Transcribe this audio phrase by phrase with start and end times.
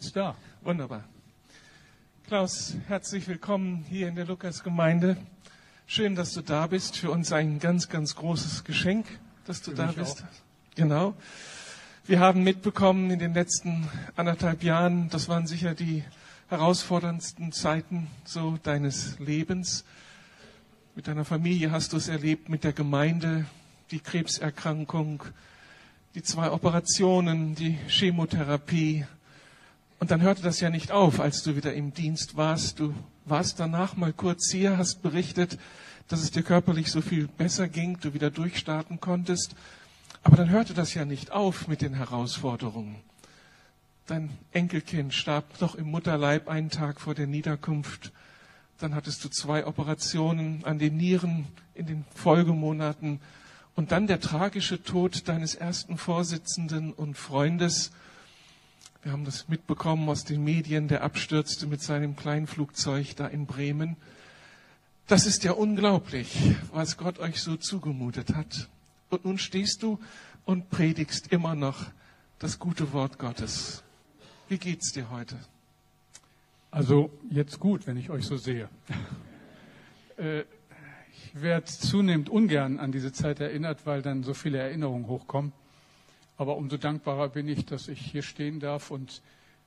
[0.00, 0.36] Ist da.
[0.62, 1.02] Wunderbar.
[2.28, 5.16] Klaus, herzlich willkommen hier in der Lukas-Gemeinde.
[5.86, 6.96] Schön, dass du da bist.
[6.96, 9.06] Für uns ein ganz, ganz großes Geschenk,
[9.44, 10.22] dass du Für da bist.
[10.22, 10.76] auch.
[10.76, 11.14] Genau.
[12.06, 16.04] Wir haben mitbekommen in den letzten anderthalb Jahren, das waren sicher die
[16.48, 19.84] herausforderndsten Zeiten so deines Lebens.
[20.94, 23.46] Mit deiner Familie hast du es erlebt, mit der Gemeinde,
[23.90, 25.24] die Krebserkrankung,
[26.14, 29.04] die zwei Operationen, die Chemotherapie.
[29.98, 32.78] Und dann hörte das ja nicht auf, als du wieder im Dienst warst.
[32.78, 32.94] Du
[33.24, 35.58] warst danach mal kurz hier, hast berichtet,
[36.06, 39.54] dass es dir körperlich so viel besser ging, du wieder durchstarten konntest.
[40.22, 42.96] Aber dann hörte das ja nicht auf mit den Herausforderungen.
[44.06, 48.12] Dein Enkelkind starb noch im Mutterleib einen Tag vor der Niederkunft.
[48.78, 53.20] Dann hattest du zwei Operationen an den Nieren in den Folgemonaten.
[53.74, 57.90] Und dann der tragische Tod deines ersten Vorsitzenden und Freundes.
[59.02, 63.96] Wir haben das mitbekommen aus den Medien, der abstürzte mit seinem Kleinflugzeug da in Bremen.
[65.06, 68.68] Das ist ja unglaublich, was Gott euch so zugemutet hat.
[69.08, 70.00] Und nun stehst du
[70.44, 71.86] und predigst immer noch
[72.40, 73.84] das gute Wort Gottes.
[74.48, 75.36] Wie geht's dir heute?
[76.72, 78.68] Also jetzt gut, wenn ich euch so sehe.
[80.16, 80.40] Äh,
[81.12, 85.52] ich werde zunehmend ungern an diese Zeit erinnert, weil dann so viele Erinnerungen hochkommen.
[86.38, 89.22] Aber umso dankbarer bin ich, dass ich hier stehen darf und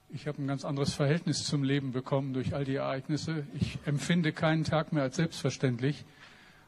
[0.09, 3.45] ich habe ein ganz anderes Verhältnis zum Leben bekommen durch all die Ereignisse.
[3.53, 6.05] Ich empfinde keinen Tag mehr als selbstverständlich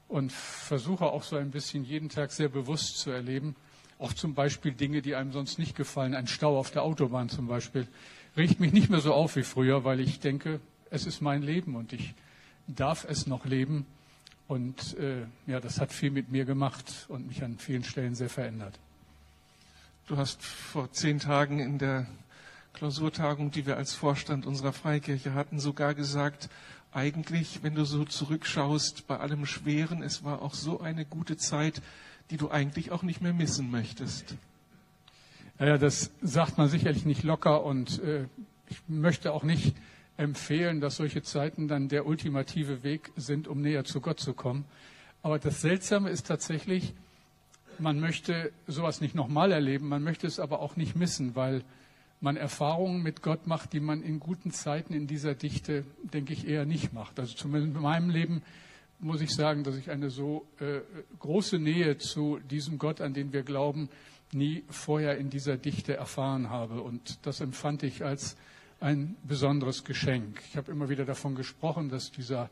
[0.07, 3.55] und versuche auch so ein bisschen jeden Tag sehr bewusst zu erleben.
[3.97, 6.15] Auch zum Beispiel Dinge, die einem sonst nicht gefallen.
[6.15, 7.87] Ein Stau auf der Autobahn zum Beispiel
[8.35, 11.75] regt mich nicht mehr so auf wie früher, weil ich denke, es ist mein Leben
[11.75, 12.13] und ich
[12.67, 13.85] darf es noch leben.
[14.47, 18.29] Und äh, ja, das hat viel mit mir gemacht und mich an vielen Stellen sehr
[18.29, 18.77] verändert.
[20.05, 22.05] Du hast vor zehn Tagen in der
[22.73, 26.49] Klausurtagung, die wir als Vorstand unserer Freikirche hatten, sogar gesagt,
[26.91, 31.81] eigentlich, wenn du so zurückschaust, bei allem Schweren, es war auch so eine gute Zeit,
[32.31, 34.35] die du eigentlich auch nicht mehr missen möchtest.
[35.57, 38.25] Naja, das sagt man sicherlich nicht locker und äh,
[38.67, 39.73] ich möchte auch nicht
[40.17, 44.65] empfehlen, dass solche Zeiten dann der ultimative Weg sind, um näher zu Gott zu kommen.
[45.21, 46.93] Aber das Seltsame ist tatsächlich,
[47.79, 51.63] man möchte sowas nicht nochmal erleben, man möchte es aber auch nicht missen, weil
[52.21, 56.47] man Erfahrungen mit Gott macht, die man in guten Zeiten in dieser Dichte, denke ich,
[56.47, 57.19] eher nicht macht.
[57.19, 58.43] Also zumindest in meinem Leben
[58.99, 60.79] muss ich sagen, dass ich eine so äh,
[61.19, 63.89] große Nähe zu diesem Gott, an den wir glauben,
[64.31, 66.81] nie vorher in dieser Dichte erfahren habe.
[66.81, 68.37] Und das empfand ich als
[68.79, 70.41] ein besonderes Geschenk.
[70.49, 72.49] Ich habe immer wieder davon gesprochen, dass dieser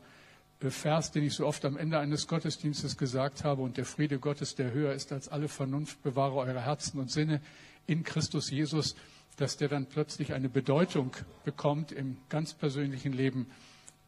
[0.70, 4.54] Vers, den ich so oft am Ende eines Gottesdienstes gesagt habe, und der Friede Gottes,
[4.54, 7.40] der höher ist als alle Vernunft, bewahre eure Herzen und Sinne
[7.86, 8.94] in Christus Jesus,
[9.36, 13.46] dass der dann plötzlich eine Bedeutung bekommt im ganz persönlichen Leben,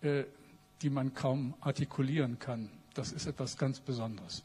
[0.03, 0.25] äh,
[0.83, 2.71] die man kaum artikulieren kann.
[2.95, 4.45] Das ist etwas ganz Besonderes.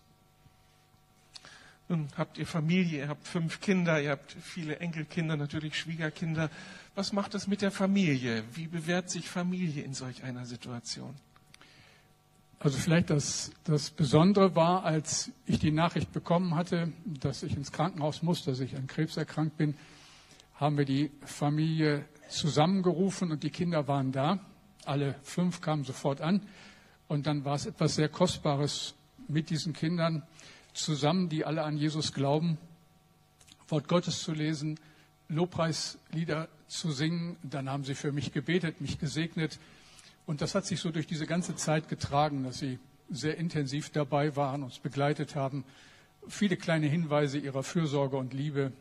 [1.89, 6.51] Nun habt ihr Familie, ihr habt fünf Kinder, ihr habt viele Enkelkinder, natürlich Schwiegerkinder.
[6.93, 8.43] Was macht es mit der Familie?
[8.53, 11.15] Wie bewährt sich Familie in solch einer Situation?
[12.59, 17.71] Also vielleicht das, das Besondere war, als ich die Nachricht bekommen hatte, dass ich ins
[17.71, 19.75] Krankenhaus muss, dass ich an Krebs erkrankt bin,
[20.55, 24.39] haben wir die Familie zusammengerufen und die Kinder waren da.
[24.85, 26.41] Alle fünf kamen sofort an.
[27.07, 28.93] Und dann war es etwas sehr Kostbares
[29.29, 30.23] mit diesen Kindern
[30.73, 32.57] zusammen, die alle an Jesus glauben,
[33.69, 34.79] Wort Gottes zu lesen,
[35.29, 37.37] Lobpreislieder zu singen.
[37.43, 39.59] Dann haben sie für mich gebetet, mich gesegnet.
[40.29, 42.77] Und das hat sich so durch diese ganze Zeit getragen, dass sie
[43.09, 45.65] sehr intensiv dabei waren, uns begleitet haben.
[46.27, 48.71] Viele kleine Hinweise ihrer Fürsorge und Liebe.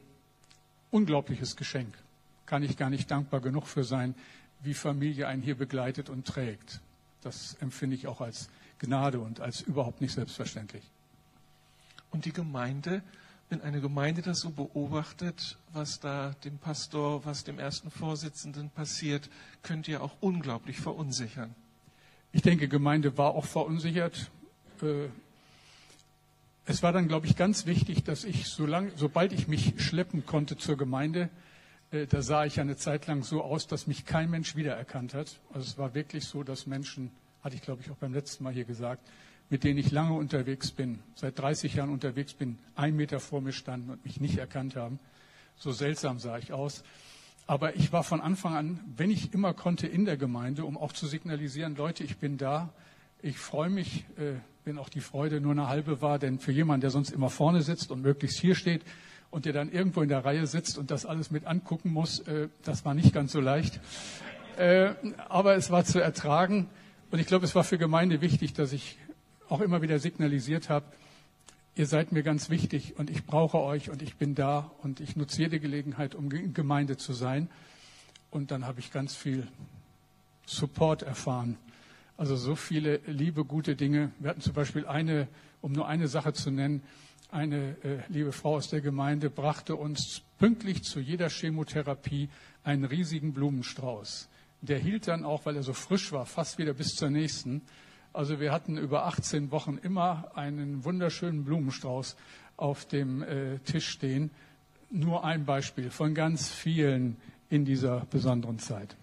[0.90, 1.96] Unglaubliches Geschenk.
[2.44, 4.14] Kann ich gar nicht dankbar genug für sein,
[4.60, 6.80] wie Familie einen hier begleitet und trägt.
[7.22, 10.84] Das empfinde ich auch als Gnade und als überhaupt nicht selbstverständlich.
[12.10, 13.02] Und die Gemeinde,
[13.50, 19.30] wenn eine Gemeinde das so beobachtet, was da dem Pastor, was dem ersten Vorsitzenden passiert,
[19.62, 21.54] könnte ja auch unglaublich verunsichern.
[22.32, 24.30] Ich denke, Gemeinde war auch verunsichert.
[24.82, 25.08] Äh,
[26.70, 30.58] Es war dann, glaube ich, ganz wichtig, dass ich, solang, sobald ich mich schleppen konnte
[30.58, 31.30] zur Gemeinde,
[31.90, 35.40] äh, da sah ich eine Zeit lang so aus, dass mich kein Mensch wiedererkannt hat.
[35.54, 37.10] Also es war wirklich so, dass Menschen,
[37.42, 39.00] hatte ich, glaube ich, auch beim letzten Mal hier gesagt,
[39.50, 43.52] mit denen ich lange unterwegs bin, seit 30 Jahren unterwegs bin, ein Meter vor mir
[43.52, 44.98] standen und mich nicht erkannt haben.
[45.56, 46.84] So seltsam sah ich aus.
[47.46, 50.92] Aber ich war von Anfang an, wenn ich immer konnte, in der Gemeinde, um auch
[50.92, 52.74] zu signalisieren, Leute, ich bin da.
[53.22, 54.34] Ich freue mich, äh,
[54.64, 57.62] wenn auch die Freude nur eine halbe war, denn für jemanden, der sonst immer vorne
[57.62, 58.82] sitzt und möglichst hier steht
[59.30, 62.48] und der dann irgendwo in der Reihe sitzt und das alles mit angucken muss, äh,
[62.62, 63.80] das war nicht ganz so leicht.
[64.58, 64.92] Äh,
[65.28, 66.68] aber es war zu ertragen
[67.10, 68.98] und ich glaube, es war für Gemeinde wichtig, dass ich
[69.48, 70.86] auch immer wieder signalisiert habe,
[71.74, 75.16] ihr seid mir ganz wichtig und ich brauche euch und ich bin da und ich
[75.16, 77.48] nutze jede Gelegenheit, um in Gemeinde zu sein.
[78.30, 79.46] Und dann habe ich ganz viel
[80.46, 81.56] Support erfahren.
[82.16, 84.10] Also so viele liebe, gute Dinge.
[84.18, 85.28] Wir hatten zum Beispiel eine,
[85.60, 86.82] um nur eine Sache zu nennen,
[87.30, 92.28] eine äh, liebe Frau aus der Gemeinde brachte uns pünktlich zu jeder Chemotherapie
[92.64, 94.28] einen riesigen Blumenstrauß.
[94.62, 97.62] Der hielt dann auch, weil er so frisch war, fast wieder bis zur nächsten.
[98.18, 102.16] Also wir hatten über 18 Wochen immer einen wunderschönen Blumenstrauß
[102.56, 104.32] auf dem äh, Tisch stehen.
[104.90, 107.16] Nur ein Beispiel von ganz vielen
[107.48, 108.96] in dieser besonderen Zeit.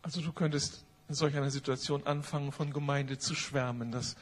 [0.00, 4.16] Also du könntest in solch einer Situation anfangen, von Gemeinde zu schwärmen, dass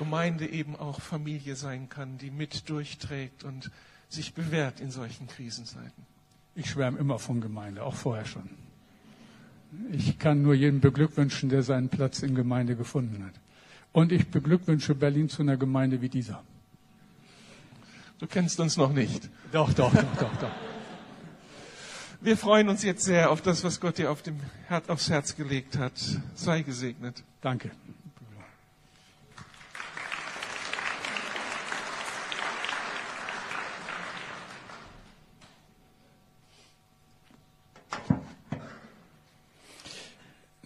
[0.00, 3.70] Gemeinde eben auch Familie sein kann, die mit durchträgt und
[4.08, 6.04] sich bewährt in solchen Krisenzeiten.
[6.56, 8.65] Ich schwärme immer von Gemeinde, auch vorher schon.
[9.92, 13.34] Ich kann nur jedem beglückwünschen, der seinen Platz in Gemeinde gefunden hat.
[13.92, 16.42] Und ich beglückwünsche Berlin zu einer Gemeinde wie dieser.
[18.18, 19.28] Du kennst uns noch nicht.
[19.52, 20.50] Doch, doch, doch, doch, doch.
[22.20, 24.40] Wir freuen uns jetzt sehr auf das, was Gott dir auf dem,
[24.88, 25.92] aufs Herz gelegt hat.
[26.34, 27.22] Sei gesegnet.
[27.42, 27.70] Danke.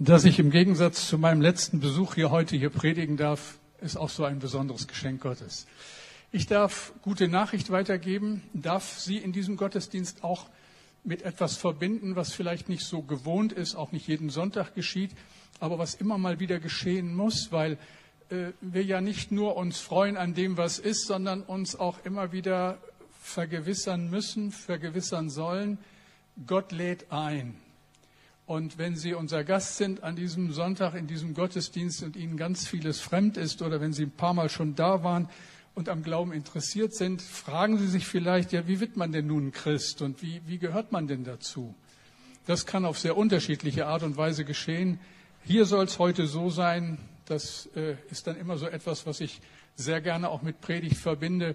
[0.03, 4.09] Dass ich im Gegensatz zu meinem letzten Besuch hier heute hier predigen darf, ist auch
[4.09, 5.67] so ein besonderes Geschenk Gottes.
[6.33, 10.47] Ich darf gute Nachricht weitergeben, darf Sie in diesem Gottesdienst auch
[11.05, 15.11] mit etwas verbinden, was vielleicht nicht so gewohnt ist, auch nicht jeden Sonntag geschieht,
[15.59, 17.77] aber was immer mal wieder geschehen muss, weil
[18.31, 22.33] äh, wir ja nicht nur uns freuen an dem, was ist, sondern uns auch immer
[22.33, 22.79] wieder
[23.21, 25.77] vergewissern müssen, vergewissern sollen,
[26.47, 27.55] Gott lädt ein.
[28.51, 32.67] Und wenn Sie unser Gast sind an diesem Sonntag in diesem Gottesdienst und Ihnen ganz
[32.67, 35.29] vieles fremd ist oder wenn Sie ein paar Mal schon da waren
[35.77, 39.53] und am Glauben interessiert sind, fragen Sie sich vielleicht, ja, wie wird man denn nun
[39.53, 41.77] Christ und wie, wie gehört man denn dazu?
[42.45, 44.99] Das kann auf sehr unterschiedliche Art und Weise geschehen.
[45.45, 49.41] Hier soll es heute so sein, das äh, ist dann immer so etwas, was ich
[49.77, 51.55] sehr gerne auch mit Predigt verbinde,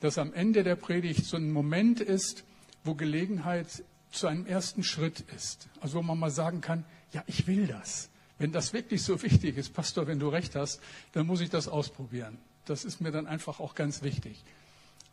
[0.00, 2.42] dass am Ende der Predigt so ein Moment ist,
[2.82, 5.68] wo Gelegenheit zu einem ersten Schritt ist.
[5.80, 8.10] Also wo man mal sagen kann, ja, ich will das.
[8.38, 10.80] Wenn das wirklich so wichtig ist, Pastor, wenn du recht hast,
[11.12, 12.38] dann muss ich das ausprobieren.
[12.64, 14.42] Das ist mir dann einfach auch ganz wichtig.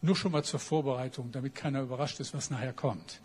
[0.01, 3.21] Nur schon mal zur Vorbereitung, damit keiner überrascht ist, was nachher kommt.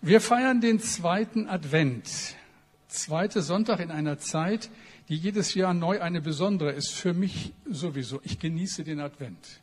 [0.00, 2.34] Wir feiern den zweiten Advent.
[2.88, 4.70] Zweite Sonntag in einer Zeit,
[5.08, 6.90] die jedes Jahr neu eine besondere ist.
[6.90, 8.20] Für mich sowieso.
[8.24, 9.61] Ich genieße den Advent.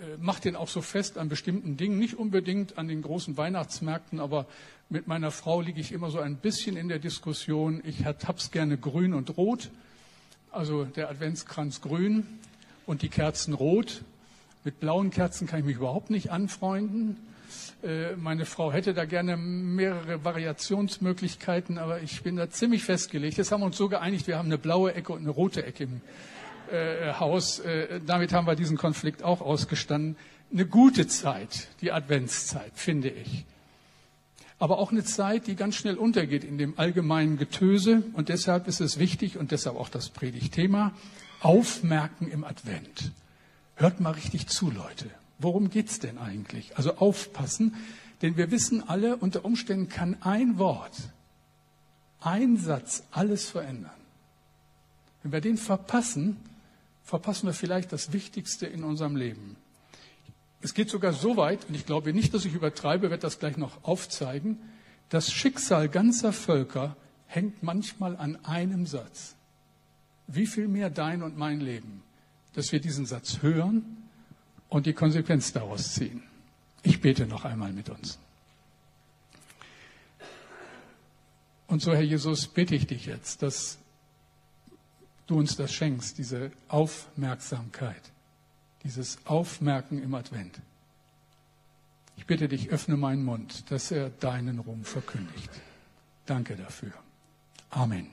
[0.00, 4.18] Äh, macht den auch so fest an bestimmten Dingen, nicht unbedingt an den großen Weihnachtsmärkten,
[4.18, 4.46] aber
[4.88, 7.82] mit meiner Frau liege ich immer so ein bisschen in der Diskussion.
[7.84, 9.70] Ich hab's gerne grün und rot,
[10.50, 12.26] also der Adventskranz grün
[12.86, 14.02] und die Kerzen rot.
[14.64, 17.16] Mit blauen Kerzen kann ich mich überhaupt nicht anfreunden.
[17.82, 23.36] Äh, meine Frau hätte da gerne mehrere Variationsmöglichkeiten, aber ich bin da ziemlich festgelegt.
[23.36, 25.84] Jetzt haben wir uns so geeinigt, wir haben eine blaue Ecke und eine rote Ecke
[25.84, 26.00] im
[26.70, 27.60] äh, Haus.
[27.60, 30.16] Äh, damit haben wir diesen Konflikt auch ausgestanden.
[30.52, 33.44] Eine gute Zeit, die Adventszeit, finde ich.
[34.58, 38.02] Aber auch eine Zeit, die ganz schnell untergeht in dem allgemeinen Getöse.
[38.12, 40.92] Und deshalb ist es wichtig und deshalb auch das Predigtthema,
[41.40, 43.12] aufmerken im Advent.
[43.76, 45.06] Hört mal richtig zu, Leute.
[45.38, 46.76] Worum geht's denn eigentlich?
[46.76, 47.74] Also aufpassen,
[48.20, 50.92] denn wir wissen alle, unter Umständen kann ein Wort,
[52.20, 53.90] ein Satz alles verändern.
[55.22, 56.36] Wenn wir den verpassen,
[57.10, 59.56] verpassen wir vielleicht das Wichtigste in unserem Leben.
[60.62, 63.56] Es geht sogar so weit, und ich glaube nicht, dass ich übertreibe, werde das gleich
[63.56, 64.58] noch aufzeigen,
[65.08, 69.34] das Schicksal ganzer Völker hängt manchmal an einem Satz.
[70.28, 72.04] Wie viel mehr dein und mein Leben,
[72.54, 73.84] dass wir diesen Satz hören
[74.68, 76.22] und die Konsequenz daraus ziehen.
[76.84, 78.20] Ich bete noch einmal mit uns.
[81.66, 83.79] Und so, Herr Jesus, bitte ich dich jetzt, dass
[85.30, 88.02] du uns das schenkst, diese Aufmerksamkeit,
[88.82, 90.60] dieses Aufmerken im Advent.
[92.16, 95.50] Ich bitte dich, öffne meinen Mund, dass er deinen Ruhm verkündigt.
[96.26, 96.92] Danke dafür.
[97.70, 98.08] Amen.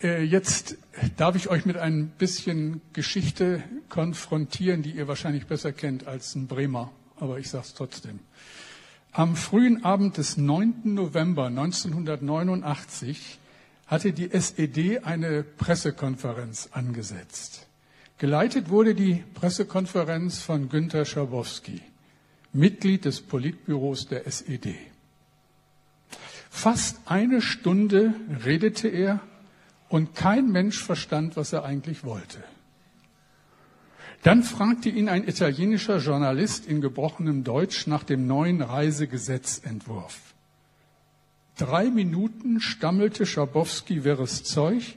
[0.00, 0.76] Äh, jetzt
[1.16, 6.46] darf ich euch mit ein bisschen Geschichte konfrontieren, die ihr wahrscheinlich besser kennt als ein
[6.46, 8.20] Bremer, aber ich sage es trotzdem.
[9.12, 10.94] Am frühen Abend des 9.
[10.94, 13.38] November 1989
[13.86, 17.66] hatte die SED eine Pressekonferenz angesetzt.
[18.18, 21.82] Geleitet wurde die Pressekonferenz von Günter Schabowski,
[22.52, 24.74] Mitglied des Politbüros der SED.
[26.50, 28.14] Fast eine Stunde
[28.44, 29.20] redete er
[29.88, 32.42] und kein Mensch verstand, was er eigentlich wollte.
[34.22, 40.34] Dann fragte ihn ein italienischer Journalist in gebrochenem Deutsch nach dem neuen Reisegesetzentwurf.
[41.56, 44.96] Drei Minuten stammelte Schabowski wirres Zeug,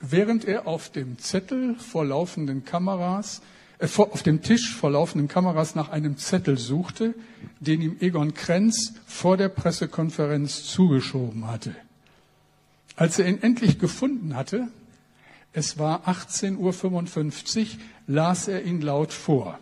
[0.00, 3.40] während er auf dem Zettel vor laufenden Kameras,
[3.78, 7.14] äh, vor, auf dem Tisch vor laufenden Kameras nach einem Zettel suchte,
[7.60, 11.74] den ihm Egon Krenz vor der Pressekonferenz zugeschoben hatte.
[12.96, 14.68] Als er ihn endlich gefunden hatte,
[15.54, 17.66] es war 18.55 Uhr,
[18.06, 19.58] las er ihn laut vor.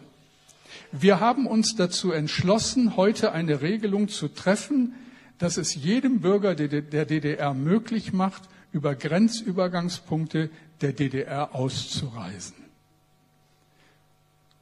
[0.90, 4.94] Wir haben uns dazu entschlossen, heute eine Regelung zu treffen,
[5.38, 10.50] dass es jedem Bürger der DDR möglich macht, über Grenzübergangspunkte
[10.80, 12.56] der DDR auszureisen.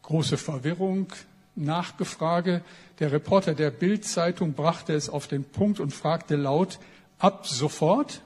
[0.02, 1.08] Große Verwirrung,
[1.56, 2.62] Nachgefrage.
[2.98, 6.78] Der Reporter der Bild-Zeitung brachte es auf den Punkt und fragte laut,
[7.18, 8.22] ab sofort?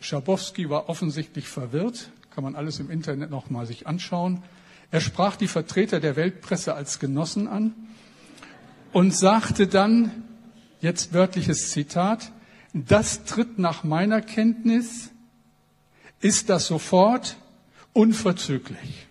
[0.00, 4.42] Schabowski war offensichtlich verwirrt, kann man alles im Internet noch mal sich anschauen.
[4.90, 7.74] Er sprach die Vertreter der Weltpresse als Genossen an
[8.92, 10.10] und sagte dann,
[10.84, 12.30] jetzt wörtliches Zitat,
[12.74, 15.10] das tritt nach meiner Kenntnis,
[16.20, 17.36] ist das sofort
[17.94, 19.06] unverzüglich.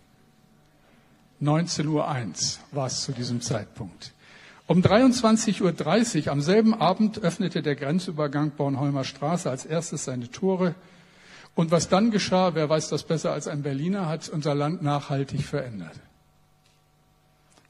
[1.42, 2.06] 19.01 Uhr
[2.72, 4.14] war es zu diesem Zeitpunkt.
[4.68, 10.76] Um 23.30 Uhr am selben Abend öffnete der Grenzübergang Bornholmer Straße als erstes seine Tore.
[11.56, 15.44] Und was dann geschah, wer weiß das besser als ein Berliner, hat unser Land nachhaltig
[15.44, 16.00] verändert.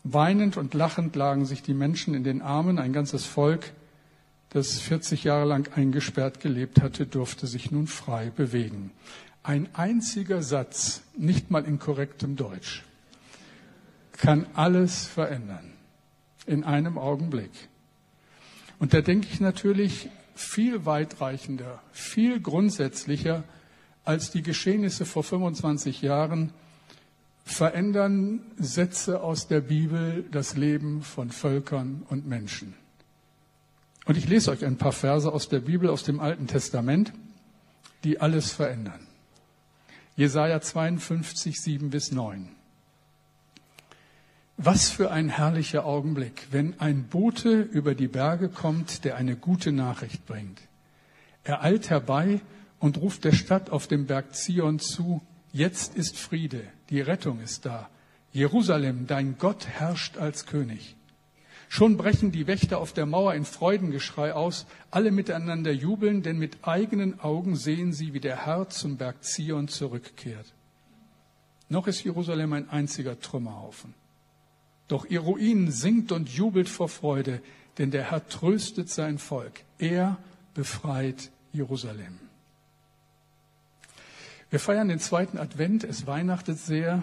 [0.03, 3.72] Weinend und lachend lagen sich die Menschen in den Armen, ein ganzes Volk
[4.53, 8.91] das 40 Jahre lang eingesperrt gelebt hatte, durfte sich nun frei bewegen.
[9.41, 12.83] Ein einziger Satz, nicht mal in korrektem Deutsch,
[14.13, 15.74] kann alles verändern.
[16.45, 17.51] In einem Augenblick.
[18.77, 23.43] Und da denke ich natürlich viel weitreichender, viel grundsätzlicher
[24.03, 26.51] als die Geschehnisse vor 25 Jahren
[27.45, 32.75] verändern Sätze aus der Bibel das Leben von Völkern und Menschen.
[34.05, 37.13] Und ich lese euch ein paar Verse aus der Bibel, aus dem Alten Testament,
[38.03, 39.07] die alles verändern.
[40.15, 42.50] Jesaja 52, 7 bis 9.
[44.57, 49.72] Was für ein herrlicher Augenblick, wenn ein Bote über die Berge kommt, der eine gute
[49.72, 50.60] Nachricht bringt.
[51.43, 52.41] Er eilt herbei
[52.79, 57.65] und ruft der Stadt auf dem Berg Zion zu, jetzt ist Friede, die Rettung ist
[57.65, 57.89] da.
[58.31, 60.95] Jerusalem, dein Gott herrscht als König.
[61.74, 66.68] Schon brechen die Wächter auf der Mauer in Freudengeschrei aus, alle miteinander jubeln, denn mit
[66.68, 70.53] eigenen Augen sehen sie, wie der Herr zum Berg Zion zurückkehrt.
[71.70, 73.96] Noch ist Jerusalem ein einziger Trümmerhaufen.
[74.88, 77.42] Doch ihr Ruin singt und jubelt vor Freude,
[77.80, 79.63] denn der Herr tröstet sein Volk.
[79.80, 80.20] Er
[80.53, 82.20] befreit Jerusalem.
[84.51, 87.01] Wir feiern den zweiten Advent, es weihnachtet sehr,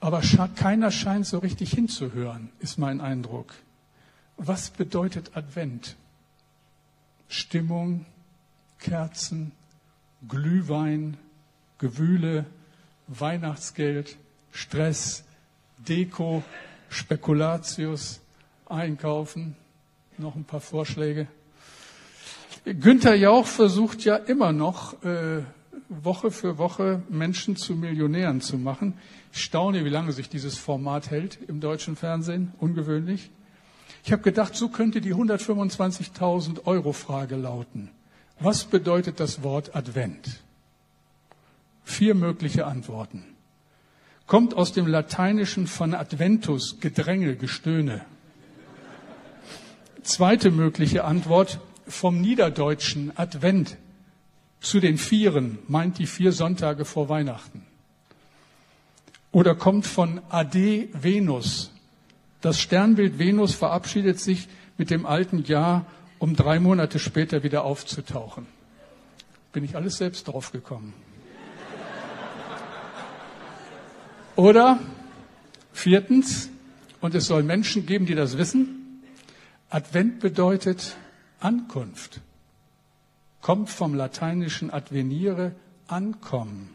[0.00, 0.22] aber
[0.56, 3.54] keiner scheint so richtig hinzuhören, ist mein Eindruck.
[4.36, 5.96] Was bedeutet Advent?
[7.28, 8.06] Stimmung,
[8.78, 9.52] Kerzen,
[10.26, 11.16] Glühwein,
[11.78, 12.46] Gewühle,
[13.06, 14.16] Weihnachtsgeld,
[14.52, 15.24] Stress,
[15.78, 16.42] Deko,
[16.88, 18.20] Spekulatius,
[18.66, 19.56] Einkaufen,
[20.18, 21.26] noch ein paar Vorschläge.
[22.64, 25.42] Günther Jauch versucht ja immer noch, äh,
[25.88, 28.94] Woche für Woche Menschen zu Millionären zu machen.
[29.32, 32.52] Staune, wie lange sich dieses Format hält im deutschen Fernsehen.
[32.58, 33.30] Ungewöhnlich.
[34.04, 37.90] Ich habe gedacht, so könnte die 125.000 Euro Frage lauten.
[38.38, 40.40] Was bedeutet das Wort Advent?
[41.84, 43.24] Vier mögliche Antworten.
[44.26, 48.04] Kommt aus dem Lateinischen von Adventus, Gedränge, Gestöhne.
[50.02, 53.76] Zweite mögliche Antwort vom Niederdeutschen Advent,
[54.60, 57.66] zu den Vieren, meint die vier Sonntage vor Weihnachten.
[59.32, 61.72] Oder kommt von Ade Venus.
[62.40, 65.86] Das Sternbild Venus verabschiedet sich mit dem alten Jahr,
[66.18, 68.46] um drei Monate später wieder aufzutauchen.
[69.52, 70.94] Bin ich alles selbst drauf gekommen.
[74.36, 74.78] Oder
[75.72, 76.48] viertens,
[77.00, 79.02] und es soll Menschen geben, die das wissen,
[79.68, 80.96] Advent bedeutet
[81.40, 82.20] Ankunft
[83.40, 85.54] kommt vom lateinischen advenire,
[85.86, 86.70] ankommen.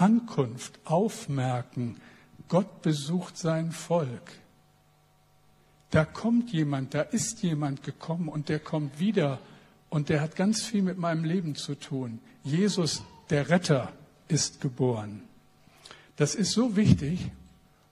[0.00, 1.96] Ankunft, aufmerken,
[2.48, 4.32] Gott besucht sein Volk.
[5.90, 9.38] Da kommt jemand, da ist jemand gekommen und der kommt wieder
[9.90, 12.20] und der hat ganz viel mit meinem Leben zu tun.
[12.42, 13.92] Jesus, der Retter,
[14.28, 15.22] ist geboren.
[16.16, 17.30] Das ist so wichtig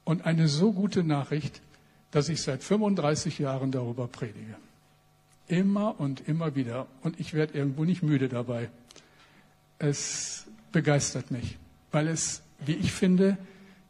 [0.04, 1.62] und eine so gute Nachricht,
[2.10, 4.56] dass ich seit 35 Jahren darüber predige.
[5.48, 6.86] Immer und immer wieder.
[7.02, 8.68] Und ich werde irgendwo nicht müde dabei.
[9.78, 11.58] Es begeistert mich,
[11.96, 13.38] weil es, wie ich finde,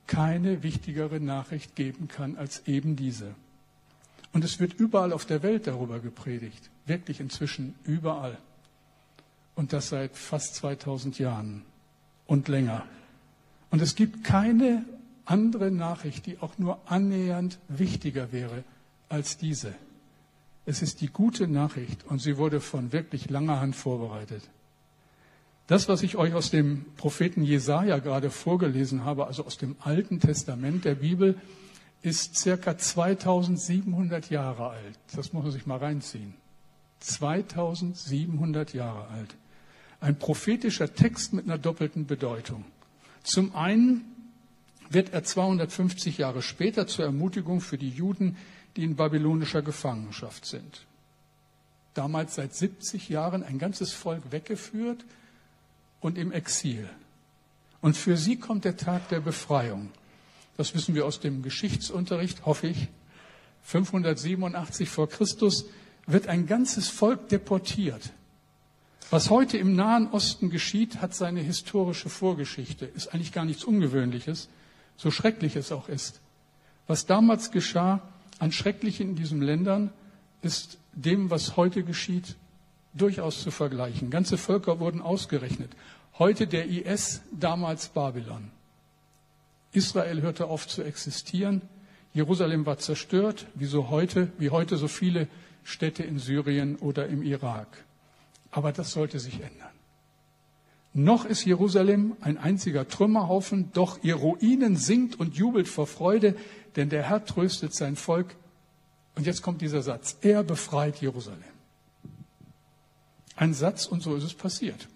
[0.06, 3.34] keine wichtigere Nachricht geben kann als eben diese.
[4.32, 6.70] Und es wird überall auf der Welt darüber gepredigt.
[6.84, 8.38] Wirklich inzwischen überall.
[9.56, 11.62] Und das seit fast 2000 Jahren
[12.28, 12.86] und länger.
[13.70, 14.84] Und es gibt keine
[15.24, 18.62] andere Nachricht, die auch nur annähernd wichtiger wäre
[19.08, 19.74] als diese.
[20.64, 24.48] Es ist die gute Nachricht und sie wurde von wirklich langer Hand vorbereitet.
[25.66, 30.20] Das, was ich euch aus dem Propheten Jesaja gerade vorgelesen habe, also aus dem Alten
[30.20, 31.36] Testament der Bibel,
[32.02, 34.98] ist circa 2700 Jahre alt.
[35.14, 36.34] Das muss man sich mal reinziehen.
[37.00, 39.34] 2700 Jahre alt.
[40.00, 42.64] Ein prophetischer Text mit einer doppelten Bedeutung.
[43.24, 44.04] Zum einen
[44.88, 48.36] wird er 250 Jahre später zur Ermutigung für die Juden,
[48.76, 50.86] die in babylonischer Gefangenschaft sind.
[51.94, 55.04] Damals seit 70 Jahren ein ganzes Volk weggeführt
[56.06, 56.88] und im Exil.
[57.80, 59.90] Und für sie kommt der Tag der Befreiung.
[60.56, 62.88] Das wissen wir aus dem Geschichtsunterricht, hoffe ich.
[63.64, 65.66] 587 vor Christus
[66.06, 68.12] wird ein ganzes Volk deportiert.
[69.10, 74.48] Was heute im Nahen Osten geschieht, hat seine historische Vorgeschichte, ist eigentlich gar nichts Ungewöhnliches,
[74.96, 76.20] so schrecklich es auch ist.
[76.86, 78.00] Was damals geschah
[78.38, 79.92] an Schrecklichen in diesen Ländern,
[80.42, 82.36] ist dem, was heute geschieht,
[82.96, 84.10] durchaus zu vergleichen.
[84.10, 85.70] Ganze Völker wurden ausgerechnet.
[86.18, 88.50] Heute der IS, damals Babylon.
[89.72, 91.60] Israel hörte auf zu existieren.
[92.14, 95.28] Jerusalem war zerstört, wie, so heute, wie heute so viele
[95.62, 97.84] Städte in Syrien oder im Irak.
[98.50, 99.68] Aber das sollte sich ändern.
[100.94, 106.34] Noch ist Jerusalem ein einziger Trümmerhaufen, doch ihr Ruinen singt und jubelt vor Freude,
[106.76, 108.34] denn der Herr tröstet sein Volk.
[109.16, 111.42] Und jetzt kommt dieser Satz, er befreit Jerusalem.
[113.34, 114.88] Ein Satz und so ist es passiert.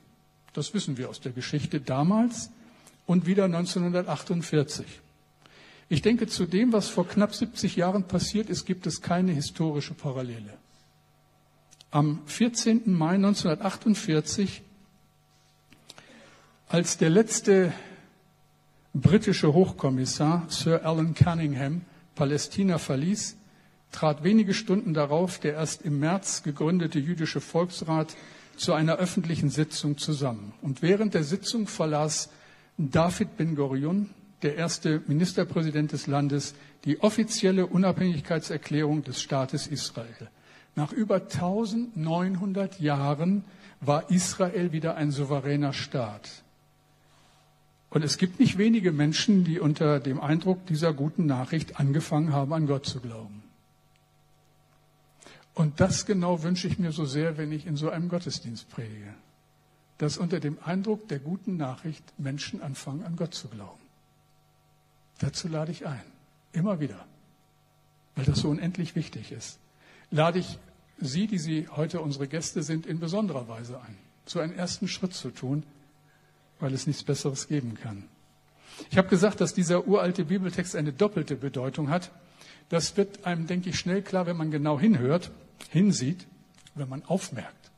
[0.52, 2.50] Das wissen wir aus der Geschichte damals
[3.06, 4.86] und wieder 1948.
[5.88, 9.94] Ich denke, zu dem, was vor knapp 70 Jahren passiert ist, gibt es keine historische
[9.94, 10.56] Parallele.
[11.90, 12.82] Am 14.
[12.86, 14.62] Mai 1948,
[16.68, 17.72] als der letzte
[18.94, 21.82] britische Hochkommissar Sir Alan Cunningham
[22.14, 23.36] Palästina verließ,
[23.90, 28.14] trat wenige Stunden darauf der erst im März gegründete jüdische Volksrat
[28.60, 30.52] zu einer öffentlichen Sitzung zusammen.
[30.60, 32.28] Und während der Sitzung verlas
[32.76, 34.10] David Ben Gurion,
[34.42, 40.30] der erste Ministerpräsident des Landes, die offizielle Unabhängigkeitserklärung des Staates Israel.
[40.76, 43.44] Nach über 1900 Jahren
[43.80, 46.42] war Israel wieder ein souveräner Staat.
[47.88, 52.52] Und es gibt nicht wenige Menschen, die unter dem Eindruck dieser guten Nachricht angefangen haben,
[52.52, 53.39] an Gott zu glauben.
[55.60, 59.14] Und das genau wünsche ich mir so sehr, wenn ich in so einem Gottesdienst predige.
[59.98, 63.80] Dass unter dem Eindruck der guten Nachricht Menschen anfangen, an Gott zu glauben.
[65.18, 66.02] Dazu lade ich ein.
[66.52, 67.04] Immer wieder.
[68.14, 69.58] Weil das so unendlich wichtig ist
[70.10, 70.58] lade ich
[71.02, 73.96] Sie, die Sie heute unsere Gäste sind, in besonderer Weise ein,
[74.26, 75.62] so einen ersten Schritt zu tun,
[76.58, 78.04] weil es nichts Besseres geben kann.
[78.90, 82.10] Ich habe gesagt, dass dieser uralte Bibeltext eine doppelte Bedeutung hat.
[82.68, 85.30] Das wird einem, denke ich, schnell klar, wenn man genau hinhört,
[85.68, 86.26] hinsieht,
[86.74, 87.70] wenn man aufmerkt.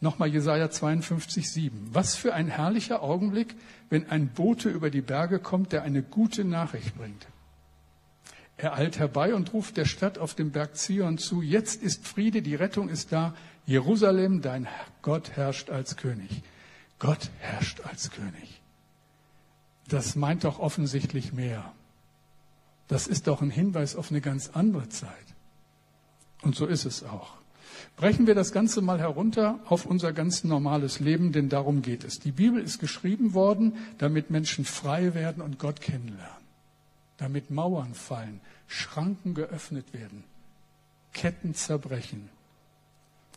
[0.00, 1.88] Nochmal Jesaja 52, 7.
[1.92, 3.54] Was für ein herrlicher Augenblick,
[3.90, 7.26] wenn ein Bote über die Berge kommt, der eine gute Nachricht bringt.
[8.56, 12.42] Er eilt herbei und ruft der Stadt auf dem Berg Zion zu, jetzt ist Friede,
[12.42, 13.34] die Rettung ist da,
[13.66, 14.68] Jerusalem, dein
[15.02, 16.42] Gott herrscht als König.
[16.98, 18.60] Gott herrscht als König.
[19.88, 21.72] Das meint doch offensichtlich mehr.
[22.88, 25.14] Das ist doch ein Hinweis auf eine ganz andere Zeit.
[26.42, 27.34] Und so ist es auch.
[27.96, 32.18] Brechen wir das Ganze mal herunter auf unser ganz normales Leben, denn darum geht es.
[32.18, 36.40] Die Bibel ist geschrieben worden, damit Menschen frei werden und Gott kennenlernen
[37.20, 40.24] damit Mauern fallen, Schranken geöffnet werden,
[41.12, 42.30] Ketten zerbrechen.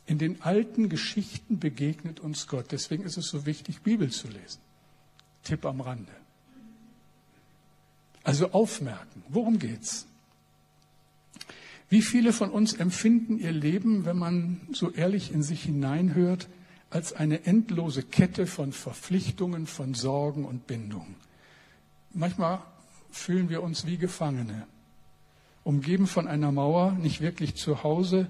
[0.06, 2.72] In den alten Geschichten begegnet uns Gott.
[2.72, 4.62] Deswegen ist es so wichtig, Bibel zu lesen.
[5.44, 6.12] Tipp am Rande.
[8.24, 9.24] Also aufmerken.
[9.28, 10.08] Worum geht's?
[11.89, 16.50] Wie viele von uns empfinden ihr Leben, wenn man so ehrlich in sich hineinhört,
[16.89, 21.15] als eine endlose Kette von Verpflichtungen, von Sorgen und Bindungen?
[22.13, 22.60] Manchmal
[23.12, 24.67] fühlen wir uns wie Gefangene,
[25.63, 28.28] umgeben von einer Mauer, nicht wirklich zu Hause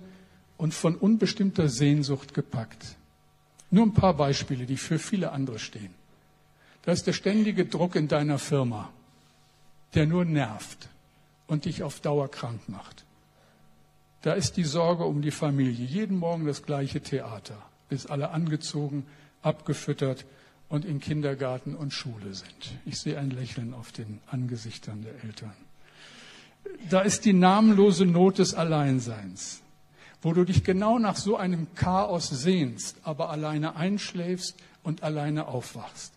[0.58, 2.96] und von unbestimmter Sehnsucht gepackt.
[3.72, 5.94] Nur ein paar Beispiele, die für viele andere stehen.
[6.84, 8.92] Da ist der ständige Druck in deiner Firma,
[9.96, 10.90] der nur nervt
[11.48, 13.03] und dich auf Dauer krank macht.
[14.24, 15.86] Da ist die Sorge um die Familie.
[15.86, 17.58] Jeden Morgen das gleiche Theater,
[17.90, 19.06] bis alle angezogen,
[19.42, 20.26] abgefüttert
[20.70, 22.80] und in Kindergarten und Schule sind.
[22.86, 25.54] Ich sehe ein Lächeln auf den Angesichtern der Eltern.
[26.90, 29.62] Da ist die namenlose Not des Alleinseins,
[30.22, 36.14] wo du dich genau nach so einem Chaos sehnst, aber alleine einschläfst und alleine aufwachst.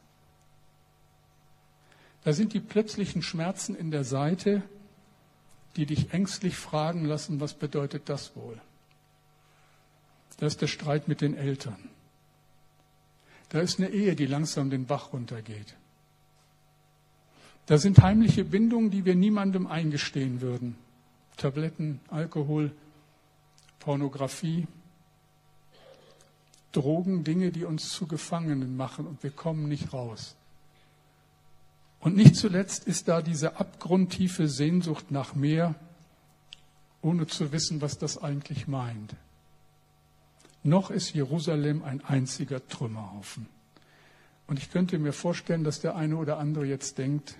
[2.22, 4.62] Da sind die plötzlichen Schmerzen in der Seite,
[5.76, 8.60] die dich ängstlich fragen lassen, was bedeutet das wohl?
[10.38, 11.78] Da ist der Streit mit den Eltern.
[13.48, 15.74] Da ist eine Ehe, die langsam den Bach runtergeht.
[17.66, 20.76] Da sind heimliche Bindungen, die wir niemandem eingestehen würden.
[21.36, 22.72] Tabletten, Alkohol,
[23.80, 24.66] Pornografie,
[26.72, 30.35] Drogen, Dinge, die uns zu Gefangenen machen und wir kommen nicht raus.
[32.06, 35.74] Und nicht zuletzt ist da diese abgrundtiefe Sehnsucht nach mehr,
[37.02, 39.16] ohne zu wissen, was das eigentlich meint.
[40.62, 43.48] Noch ist Jerusalem ein einziger Trümmerhaufen.
[44.46, 47.34] Und ich könnte mir vorstellen, dass der eine oder andere jetzt denkt,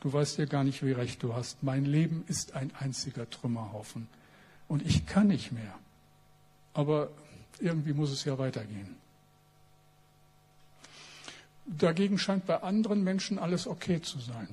[0.00, 1.62] du weißt ja gar nicht, wie recht du hast.
[1.62, 4.08] Mein Leben ist ein einziger Trümmerhaufen.
[4.66, 5.78] Und ich kann nicht mehr.
[6.72, 7.10] Aber
[7.60, 8.96] irgendwie muss es ja weitergehen.
[11.66, 14.48] Dagegen scheint bei anderen Menschen alles okay zu sein.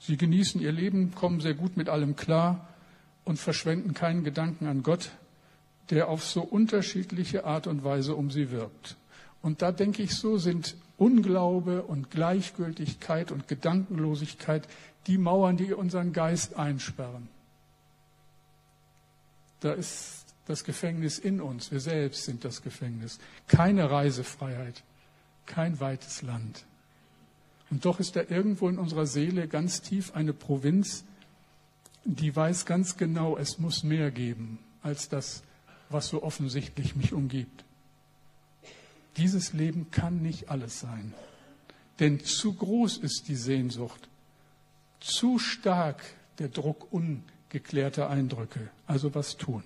[0.00, 2.68] Sie genießen ihr Leben, kommen sehr gut mit allem klar
[3.24, 5.10] und verschwenden keinen Gedanken an Gott,
[5.90, 8.96] der auf so unterschiedliche Art und Weise um sie wirkt.
[9.42, 14.68] Und da denke ich, so sind Unglaube und Gleichgültigkeit und Gedankenlosigkeit
[15.06, 17.28] die Mauern, die unseren Geist einsperren.
[19.60, 21.70] Da ist das Gefängnis in uns.
[21.70, 23.18] Wir selbst sind das Gefängnis.
[23.46, 24.82] Keine Reisefreiheit,
[25.48, 26.64] kein weites Land.
[27.70, 31.04] Und doch ist da irgendwo in unserer Seele ganz tief eine Provinz,
[32.04, 35.42] die weiß ganz genau, es muss mehr geben als das,
[35.90, 37.64] was so offensichtlich mich umgibt.
[39.16, 41.12] Dieses Leben kann nicht alles sein.
[41.98, 44.08] Denn zu groß ist die Sehnsucht,
[45.00, 46.02] zu stark
[46.38, 48.70] der Druck ungeklärter Eindrücke.
[48.86, 49.64] Also was tun?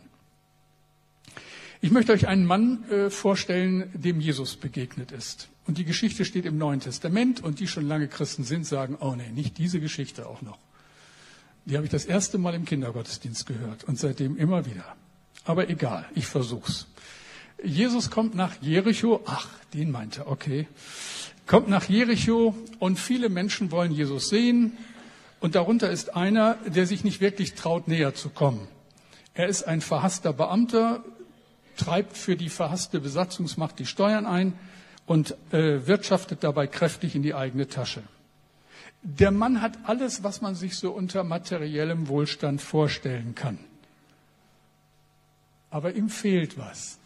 [1.81, 5.49] Ich möchte euch einen Mann äh, vorstellen, dem Jesus begegnet ist.
[5.67, 9.15] Und die Geschichte steht im Neuen Testament und die schon lange Christen sind, sagen, oh
[9.15, 10.59] nee, nicht diese Geschichte auch noch.
[11.65, 14.97] Die habe ich das erste Mal im Kindergottesdienst gehört und seitdem immer wieder.
[15.45, 16.87] Aber egal, ich versuch's.
[17.63, 20.67] Jesus kommt nach Jericho, ach, den meinte, okay,
[21.47, 24.77] kommt nach Jericho und viele Menschen wollen Jesus sehen
[25.39, 28.67] und darunter ist einer, der sich nicht wirklich traut, näher zu kommen.
[29.35, 31.05] Er ist ein verhasster Beamter,
[31.77, 34.55] treibt für die verhasste Besatzungsmacht die Steuern ein
[35.13, 38.03] und äh, wirtschaftet dabei kräftig in die eigene Tasche.
[39.03, 43.59] Der Mann hat alles, was man sich so unter materiellem Wohlstand vorstellen kann.
[45.69, 46.97] Aber ihm fehlt was.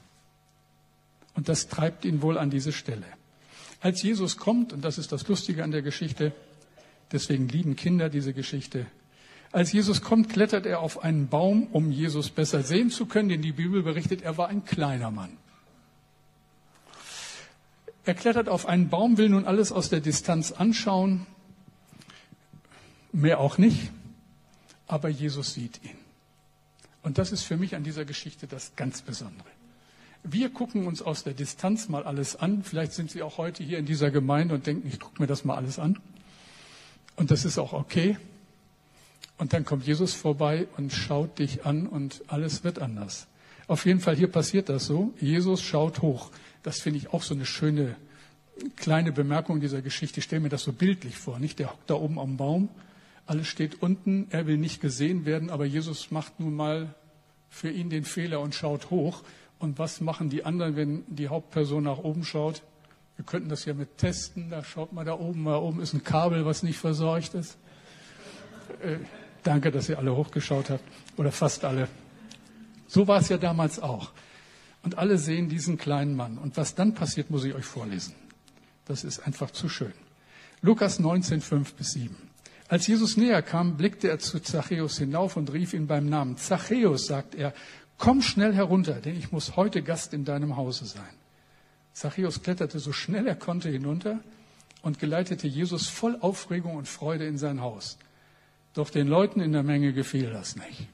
[1.35, 3.07] Und das treibt ihn wohl an diese Stelle.
[3.81, 6.31] Als Jesus kommt, und das ist das Lustige an der Geschichte,
[7.11, 8.87] deswegen lieben Kinder diese Geschichte,
[9.51, 13.43] als Jesus kommt, klettert er auf einen Baum, um Jesus besser sehen zu können, denn
[13.43, 15.37] die Bibel berichtet, er war ein kleiner Mann.
[18.07, 21.27] Er klettert auf einen Baum, will nun alles aus der Distanz anschauen,
[23.13, 23.91] mehr auch nicht,
[24.87, 25.99] aber Jesus sieht ihn.
[27.03, 29.49] Und das ist für mich an dieser Geschichte das ganz Besondere.
[30.23, 32.63] Wir gucken uns aus der Distanz mal alles an.
[32.63, 35.45] Vielleicht sind Sie auch heute hier in dieser Gemeinde und denken, ich gucke mir das
[35.45, 35.99] mal alles an.
[37.17, 38.17] Und das ist auch okay.
[39.37, 43.27] Und dann kommt Jesus vorbei und schaut dich an und alles wird anders.
[43.67, 45.13] Auf jeden Fall hier passiert das so.
[45.21, 46.31] Jesus schaut hoch.
[46.67, 47.95] Das finde ich auch so eine schöne
[48.75, 50.19] kleine Bemerkung dieser Geschichte.
[50.19, 51.39] Ich stelle mir das so bildlich vor.
[51.39, 52.71] Nicht der hockt da oben am Baum,
[53.25, 56.93] alles steht unten, er will nicht gesehen werden, aber Jesus macht nun mal
[57.51, 59.23] für ihn den Fehler und schaut hoch.
[59.61, 62.63] Und was machen die anderen, wenn die Hauptperson nach oben schaut?
[63.15, 64.51] Wir könnten das ja mit testen.
[64.51, 67.59] Da schaut mal da oben, da oben ist ein Kabel, was nicht versorgt ist.
[68.83, 68.97] Äh,
[69.45, 70.83] Danke, dass ihr alle hochgeschaut habt.
[71.17, 71.87] Oder fast alle.
[72.89, 74.11] So war es ja damals auch.
[74.87, 76.39] Und alle sehen diesen kleinen Mann.
[76.39, 78.15] Und was dann passiert, muss ich euch vorlesen.
[78.85, 79.93] Das ist einfach zu schön.
[80.63, 82.17] Lukas 19, 5 bis 7.
[82.69, 86.37] Als Jesus näher kam, blickte er zu Zachäus hinauf und rief ihn beim Namen.
[86.37, 87.53] Zachäus, sagt er,
[87.99, 91.03] komm schnell herunter, denn ich muss heute Gast in deinem Hause sein.
[91.93, 94.21] Zachäus kletterte so schnell er konnte hinunter
[94.83, 97.99] und geleitete Jesus voll Aufregung und Freude in sein Haus.
[98.73, 100.87] Doch den Leuten in der Menge gefiel das nicht.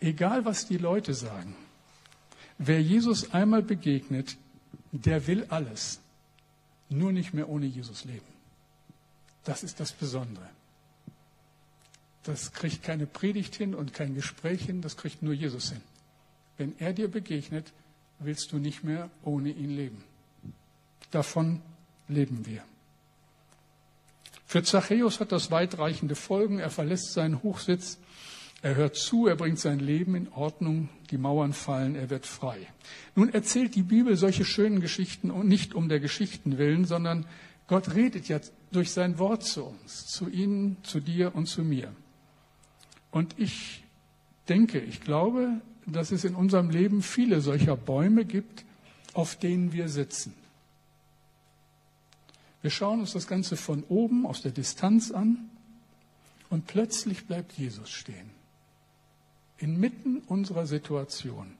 [0.00, 1.56] Egal was die Leute sagen,
[2.58, 4.36] wer Jesus einmal begegnet,
[4.92, 6.00] der will alles.
[6.90, 8.26] nur nicht mehr ohne Jesus leben.
[9.44, 10.48] Das ist das Besondere.
[12.24, 15.80] Das kriegt keine Predigt hin und kein Gespräch hin, das kriegt nur Jesus hin.
[16.56, 17.72] Wenn er dir begegnet,
[18.18, 20.04] willst du nicht mehr ohne ihn leben.
[21.10, 21.62] Davon
[22.08, 22.62] leben wir.
[24.44, 26.58] Für Zachäus hat das weitreichende Folgen.
[26.58, 27.98] Er verlässt seinen Hochsitz,
[28.60, 32.58] er hört zu, er bringt sein Leben in Ordnung, die Mauern fallen, er wird frei.
[33.14, 37.24] Nun erzählt die Bibel solche schönen Geschichten und nicht um der Geschichten willen, sondern
[37.68, 38.40] Gott redet ja
[38.72, 41.94] durch sein Wort zu uns, zu Ihnen, zu dir und zu mir.
[43.10, 43.84] Und ich
[44.48, 48.64] denke, ich glaube, dass es in unserem Leben viele solcher Bäume gibt,
[49.14, 50.34] auf denen wir sitzen.
[52.60, 55.48] Wir schauen uns das Ganze von oben aus der Distanz an
[56.50, 58.37] und plötzlich bleibt Jesus stehen.
[59.58, 61.54] Inmitten unserer Situation.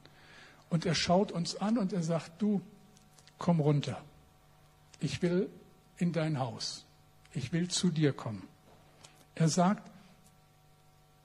[0.70, 2.60] Und er schaut uns an und er sagt, du,
[3.38, 4.00] komm runter.
[5.00, 5.48] Ich will
[5.96, 6.84] in dein Haus.
[7.34, 8.42] Ich will zu dir kommen.
[9.34, 9.90] Er sagt,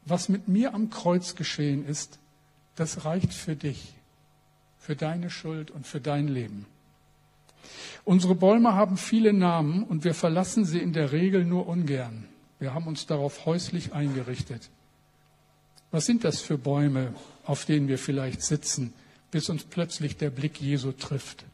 [0.05, 2.19] was mit mir am Kreuz geschehen ist,
[2.75, 3.93] das reicht für dich,
[4.79, 6.65] für deine Schuld und für dein Leben.
[8.03, 12.27] Unsere Bäume haben viele Namen und wir verlassen sie in der Regel nur ungern.
[12.59, 14.69] Wir haben uns darauf häuslich eingerichtet.
[15.93, 17.13] Was sind das für Bäume,
[17.45, 18.95] auf denen wir vielleicht sitzen,
[19.29, 21.45] bis uns plötzlich der Blick Jesu trifft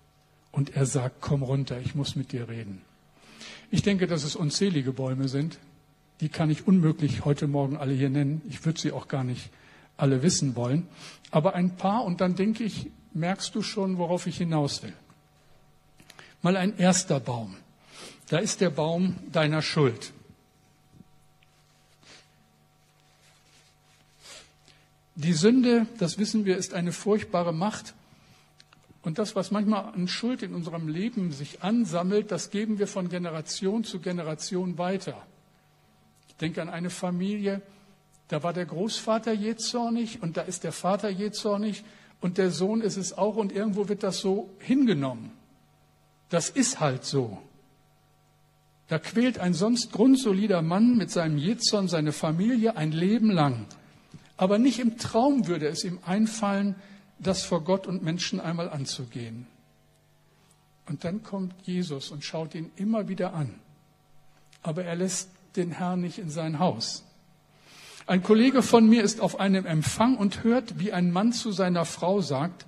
[0.54, 2.82] und er sagt, komm runter, ich muss mit dir reden.
[3.70, 5.60] Ich denke, dass es unzählige Bäume sind.
[6.22, 8.42] Die kann ich unmöglich heute Morgen alle hier nennen.
[8.48, 9.50] Ich würde sie auch gar nicht
[9.98, 10.88] alle wissen wollen.
[11.32, 14.94] Aber ein paar und dann denke ich, merkst du schon, worauf ich hinaus will.
[16.42, 17.58] Mal ein erster Baum.
[18.30, 20.14] Da ist der Baum deiner Schuld.
[25.20, 27.94] Die Sünde, das wissen wir, ist eine furchtbare Macht.
[29.02, 33.10] Und das, was manchmal an Schuld in unserem Leben sich ansammelt, das geben wir von
[33.10, 35.22] Generation zu Generation weiter.
[36.30, 37.62] Ich denke an eine Familie,
[38.30, 41.84] da war der Großvater jähzornig und da ist der Vater jähzornig
[42.22, 45.32] und der Sohn ist es auch und irgendwo wird das so hingenommen.
[46.30, 47.40] Das ist halt so.
[48.88, 53.66] Da quält ein sonst grundsolider Mann mit seinem Jezorn seine Familie ein Leben lang.
[54.40, 56.76] Aber nicht im Traum würde es ihm einfallen,
[57.20, 59.48] das vor Gott und Menschen einmal anzugehen.
[60.86, 63.54] Und dann kommt Jesus und schaut ihn immer wieder an.
[64.64, 67.04] Aber er lässt den Herrn nicht in sein Haus.
[68.08, 71.84] Ein Kollege von mir ist auf einem Empfang und hört, wie ein Mann zu seiner
[71.84, 72.66] Frau sagt,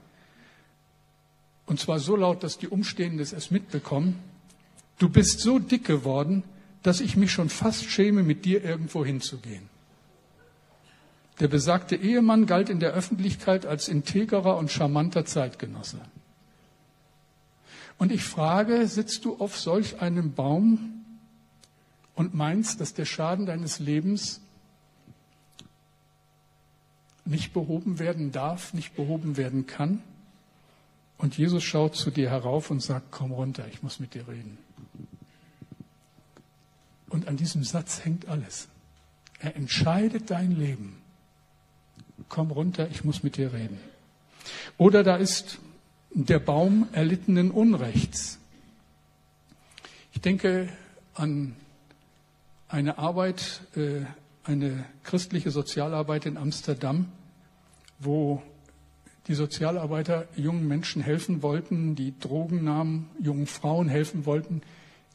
[1.68, 4.20] und zwar so laut, dass die Umstehenden es mitbekommen,
[4.98, 6.44] du bist so dick geworden,
[6.84, 9.71] dass ich mich schon fast schäme, mit dir irgendwo hinzugehen.
[11.42, 16.00] Der besagte Ehemann galt in der Öffentlichkeit als integrer und charmanter Zeitgenosse.
[17.98, 21.04] Und ich frage, sitzt du auf solch einem Baum
[22.14, 24.40] und meinst, dass der Schaden deines Lebens
[27.26, 30.04] nicht behoben werden darf, nicht behoben werden kann?
[31.18, 34.60] Und Jesus schaut zu dir herauf und sagt, komm runter, ich muss mit dir reden.
[37.10, 38.68] Und an diesem Satz hängt alles.
[39.40, 41.01] Er entscheidet dein Leben.
[42.32, 43.78] Komm runter, ich muss mit dir reden.
[44.78, 45.60] Oder da ist
[46.14, 48.40] der Baum erlittenen Unrechts.
[50.14, 50.70] Ich denke
[51.14, 51.58] an
[52.70, 54.06] eine Arbeit, äh,
[54.46, 57.12] eine christliche Sozialarbeit in Amsterdam,
[58.00, 58.42] wo
[59.28, 64.62] die Sozialarbeiter jungen Menschen helfen wollten, die Drogen nahmen, jungen Frauen helfen wollten,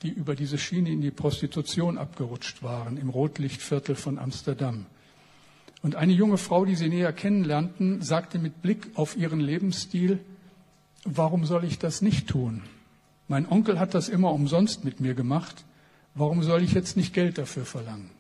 [0.03, 4.85] die über diese Schiene in die Prostitution abgerutscht waren, im Rotlichtviertel von Amsterdam.
[5.83, 10.19] Und eine junge Frau, die sie näher kennenlernten, sagte mit Blick auf ihren Lebensstil,
[11.05, 12.63] warum soll ich das nicht tun?
[13.29, 15.65] Mein Onkel hat das immer umsonst mit mir gemacht.
[16.15, 18.11] Warum soll ich jetzt nicht Geld dafür verlangen?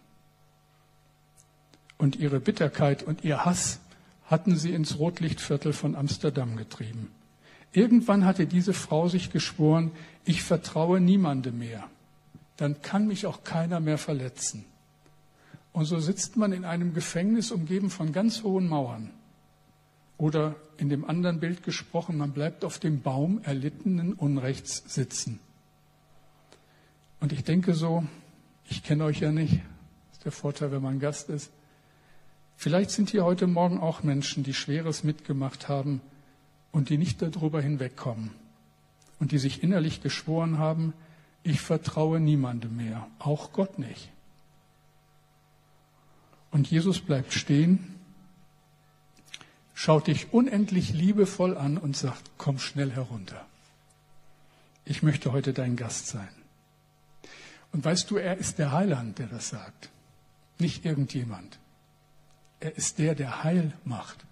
[1.99, 3.81] Und ihre Bitterkeit und ihr Hass
[4.27, 7.11] hatten sie ins Rotlichtviertel von Amsterdam getrieben.
[7.73, 9.93] Irgendwann hatte diese Frau sich geschworen,
[10.25, 11.85] ich vertraue niemandem mehr.
[12.57, 14.65] Dann kann mich auch keiner mehr verletzen.
[15.77, 19.11] Und so sitzt man in einem Gefängnis umgeben von ganz hohen Mauern.
[20.17, 25.39] Oder in dem anderen Bild gesprochen, man bleibt auf dem Baum erlittenen Unrechts sitzen.
[27.21, 28.07] Und ich denke so,
[28.71, 31.51] ich kenne euch ja nicht, das ist der Vorteil, wenn man Gast ist.
[32.57, 36.01] Vielleicht sind hier heute Morgen auch Menschen, die Schweres mitgemacht haben
[36.73, 38.31] und die nicht darüber hinwegkommen
[39.21, 40.95] und die sich innerlich geschworen haben,
[41.43, 44.11] ich vertraue niemandem mehr, auch Gott nicht.
[46.57, 47.97] Und Jesus bleibt stehen,
[49.75, 53.45] schaut dich unendlich liebevoll an und sagt, komm schnell herunter.
[54.87, 56.31] Ich möchte heute dein Gast sein.
[57.73, 59.91] Und weißt du, er ist der Heiland, der das sagt,
[60.59, 61.59] nicht irgendjemand.
[62.61, 64.25] Er ist der, der Heil macht.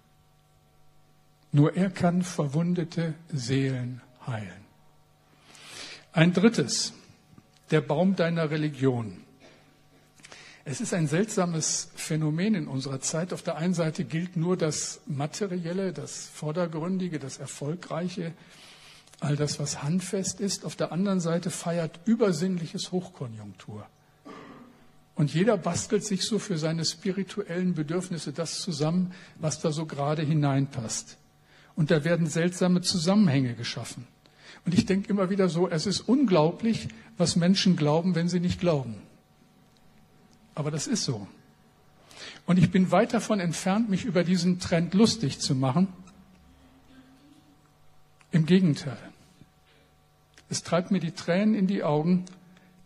[1.51, 4.65] Nur er kann verwundete Seelen heilen.
[6.11, 6.91] Ein drittes,
[7.69, 9.24] der Baum deiner Religion.
[10.67, 13.33] Es ist ein seltsames Phänomen in unserer Zeit.
[13.33, 18.33] Auf der einen Seite gilt nur das Materielle, das Vordergründige, das Erfolgreiche,
[19.19, 20.65] all das, was handfest ist.
[20.65, 23.85] Auf der anderen Seite feiert übersinnliches Hochkonjunktur.
[25.13, 30.23] Und jeder bastelt sich so für seine spirituellen Bedürfnisse das zusammen, was da so gerade
[30.23, 31.17] hineinpasst.
[31.75, 34.07] Und da werden seltsame Zusammenhänge geschaffen.
[34.65, 38.59] Und ich denke immer wieder so, es ist unglaublich, was Menschen glauben, wenn sie nicht
[38.59, 38.95] glauben.
[40.55, 41.27] Aber das ist so.
[42.45, 45.87] Und ich bin weit davon entfernt, mich über diesen Trend lustig zu machen.
[48.31, 48.97] Im Gegenteil.
[50.49, 52.25] Es treibt mir die Tränen in die Augen,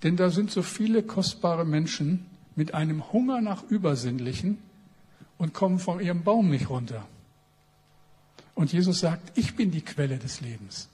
[0.04, 4.58] denn da sind so viele kostbare Menschen mit einem Hunger nach Übersinnlichen
[5.38, 7.06] und kommen von ihrem Baum nicht runter.
[8.56, 10.90] Und Jesus sagt, ich bin die Quelle des Lebens.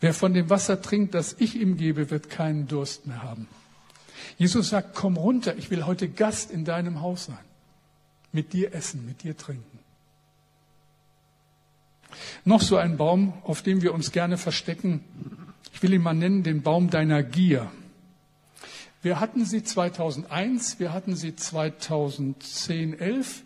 [0.00, 3.48] Wer von dem Wasser trinkt, das ich ihm gebe, wird keinen Durst mehr haben.
[4.38, 7.38] Jesus sagt, komm runter, ich will heute Gast in deinem Haus sein.
[8.32, 9.78] Mit dir essen, mit dir trinken.
[12.44, 15.04] Noch so ein Baum, auf dem wir uns gerne verstecken.
[15.72, 17.70] Ich will ihn mal nennen, den Baum deiner Gier.
[19.02, 23.42] Wir hatten sie 2001, wir hatten sie 2010, 11.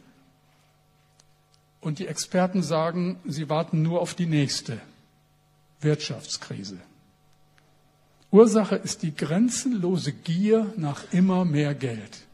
[1.80, 4.80] Und die Experten sagen, sie warten nur auf die nächste
[5.80, 6.78] Wirtschaftskrise.
[8.30, 12.26] Ursache ist die grenzenlose Gier nach immer mehr Geld.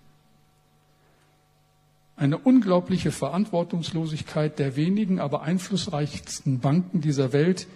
[2.16, 7.66] Eine unglaubliche Verantwortungslosigkeit der wenigen, aber einflussreichsten Banken dieser Welt,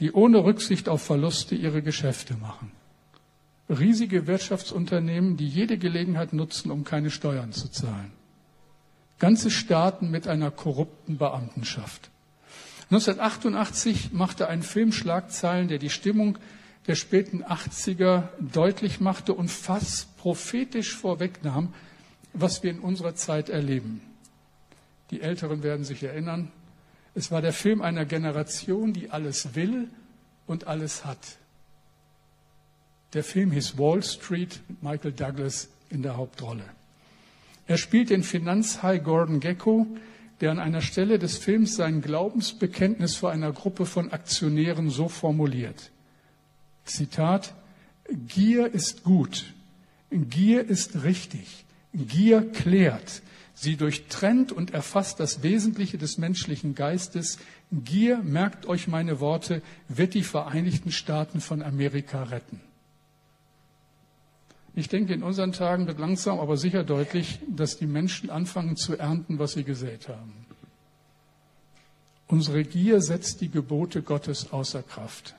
[0.00, 2.70] die ohne Rücksicht auf Verluste ihre Geschäfte machen.
[3.68, 8.12] Riesige Wirtschaftsunternehmen, die jede Gelegenheit nutzen, um keine Steuern zu zahlen.
[9.18, 12.10] Ganze Staaten mit einer korrupten Beamtenschaft.
[12.90, 16.38] 1988 machte ein Film Schlagzeilen, der die Stimmung
[16.88, 21.74] der späten 80er deutlich machte und fast prophetisch vorwegnahm,
[22.32, 24.00] was wir in unserer Zeit erleben.
[25.10, 26.50] Die Älteren werden sich erinnern,
[27.14, 29.88] es war der Film einer Generation, die alles will
[30.46, 31.18] und alles hat.
[33.12, 36.64] Der Film hieß Wall Street mit Michael Douglas in der Hauptrolle.
[37.66, 39.86] Er spielt den Finanzhai Gordon Gecko,
[40.40, 45.90] der an einer Stelle des Films sein Glaubensbekenntnis vor einer Gruppe von Aktionären so formuliert.
[46.88, 47.54] Zitat,
[48.26, 49.44] Gier ist gut,
[50.10, 53.22] Gier ist richtig, Gier klärt,
[53.54, 57.38] sie durchtrennt und erfasst das Wesentliche des menschlichen Geistes.
[57.70, 62.60] Gier, merkt euch meine Worte, wird die Vereinigten Staaten von Amerika retten.
[64.74, 68.96] Ich denke, in unseren Tagen wird langsam, aber sicher deutlich, dass die Menschen anfangen zu
[68.96, 70.32] ernten, was sie gesät haben.
[72.28, 75.34] Unsere Gier setzt die Gebote Gottes außer Kraft.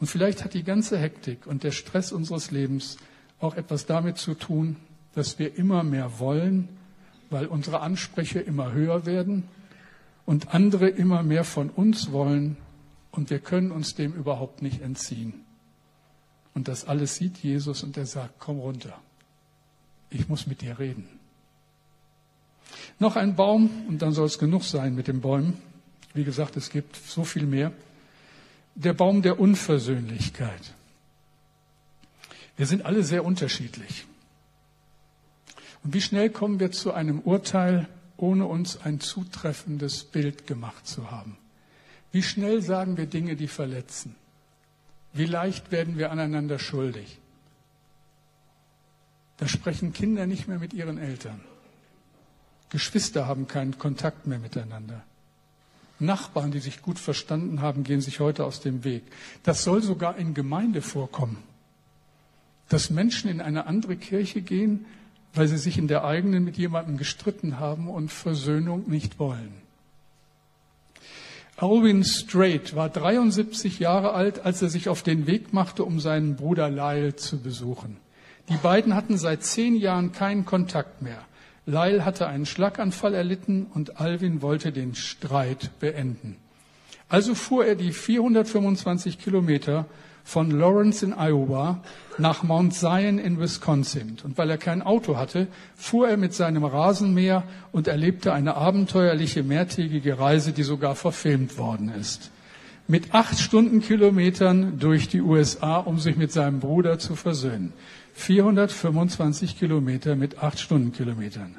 [0.00, 2.96] Und vielleicht hat die ganze Hektik und der Stress unseres Lebens
[3.38, 4.76] auch etwas damit zu tun,
[5.14, 6.68] dass wir immer mehr wollen,
[7.28, 9.44] weil unsere Ansprüche immer höher werden
[10.24, 12.56] und andere immer mehr von uns wollen
[13.10, 15.44] und wir können uns dem überhaupt nicht entziehen.
[16.54, 18.98] Und das alles sieht Jesus und er sagt, komm runter,
[20.08, 21.08] ich muss mit dir reden.
[22.98, 25.54] Noch ein Baum und dann soll es genug sein mit den Bäumen.
[26.14, 27.72] Wie gesagt, es gibt so viel mehr
[28.74, 30.74] der Baum der Unversöhnlichkeit.
[32.56, 34.06] Wir sind alle sehr unterschiedlich.
[35.82, 41.10] Und wie schnell kommen wir zu einem Urteil, ohne uns ein zutreffendes Bild gemacht zu
[41.10, 41.38] haben?
[42.12, 44.14] Wie schnell sagen wir Dinge, die verletzen?
[45.12, 47.18] Wie leicht werden wir aneinander schuldig?
[49.38, 51.40] Da sprechen Kinder nicht mehr mit ihren Eltern.
[52.68, 55.02] Geschwister haben keinen Kontakt mehr miteinander.
[56.00, 59.02] Nachbarn, die sich gut verstanden haben, gehen sich heute aus dem Weg.
[59.42, 61.38] Das soll sogar in Gemeinde vorkommen.
[62.68, 64.86] Dass Menschen in eine andere Kirche gehen,
[65.34, 69.52] weil sie sich in der eigenen mit jemandem gestritten haben und Versöhnung nicht wollen.
[71.56, 76.36] Alwyn Strait war 73 Jahre alt, als er sich auf den Weg machte, um seinen
[76.36, 77.98] Bruder Lyle zu besuchen.
[78.48, 81.22] Die beiden hatten seit zehn Jahren keinen Kontakt mehr.
[81.66, 86.36] Lyle hatte einen Schlaganfall erlitten und Alvin wollte den Streit beenden.
[87.08, 89.86] Also fuhr er die 425 Kilometer
[90.24, 91.82] von Lawrence in Iowa
[92.18, 94.18] nach Mount Zion in Wisconsin.
[94.22, 97.42] Und weil er kein Auto hatte, fuhr er mit seinem Rasenmäher
[97.72, 102.30] und erlebte eine abenteuerliche mehrtägige Reise, die sogar verfilmt worden ist.
[102.90, 107.72] Mit acht Stundenkilometern durch die USA, um sich mit seinem Bruder zu versöhnen.
[108.14, 111.54] 425 Kilometer mit acht Stundenkilometern.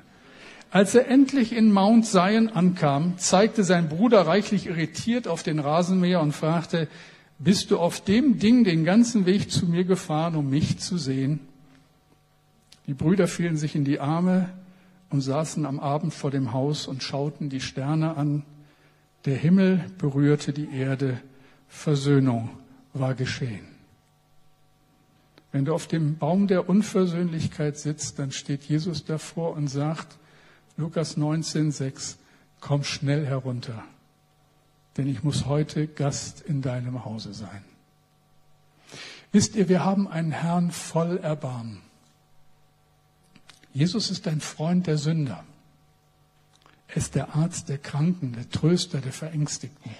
[0.71, 6.19] Als er endlich in Mount Zion ankam, zeigte sein Bruder reichlich irritiert auf den Rasenmäher
[6.19, 6.89] und fragte,
[7.39, 11.39] bist du auf dem Ding den ganzen Weg zu mir gefahren, um mich zu sehen?
[12.87, 14.49] Die Brüder fielen sich in die Arme
[15.09, 18.43] und saßen am Abend vor dem Haus und schauten die Sterne an.
[19.25, 21.21] Der Himmel berührte die Erde.
[21.67, 22.49] Versöhnung
[22.93, 23.65] war geschehen.
[25.51, 30.17] Wenn du auf dem Baum der Unversöhnlichkeit sitzt, dann steht Jesus davor und sagt,
[30.77, 32.15] Lukas 19,6,
[32.61, 33.83] komm schnell herunter,
[34.97, 37.63] denn ich muss heute Gast in deinem Hause sein.
[39.31, 41.81] Wisst ihr, wir haben einen Herrn voll Erbarmen.
[43.73, 45.43] Jesus ist ein Freund der Sünder.
[46.91, 49.91] Er ist der Arzt der Kranken, der Tröster der Verängstigten.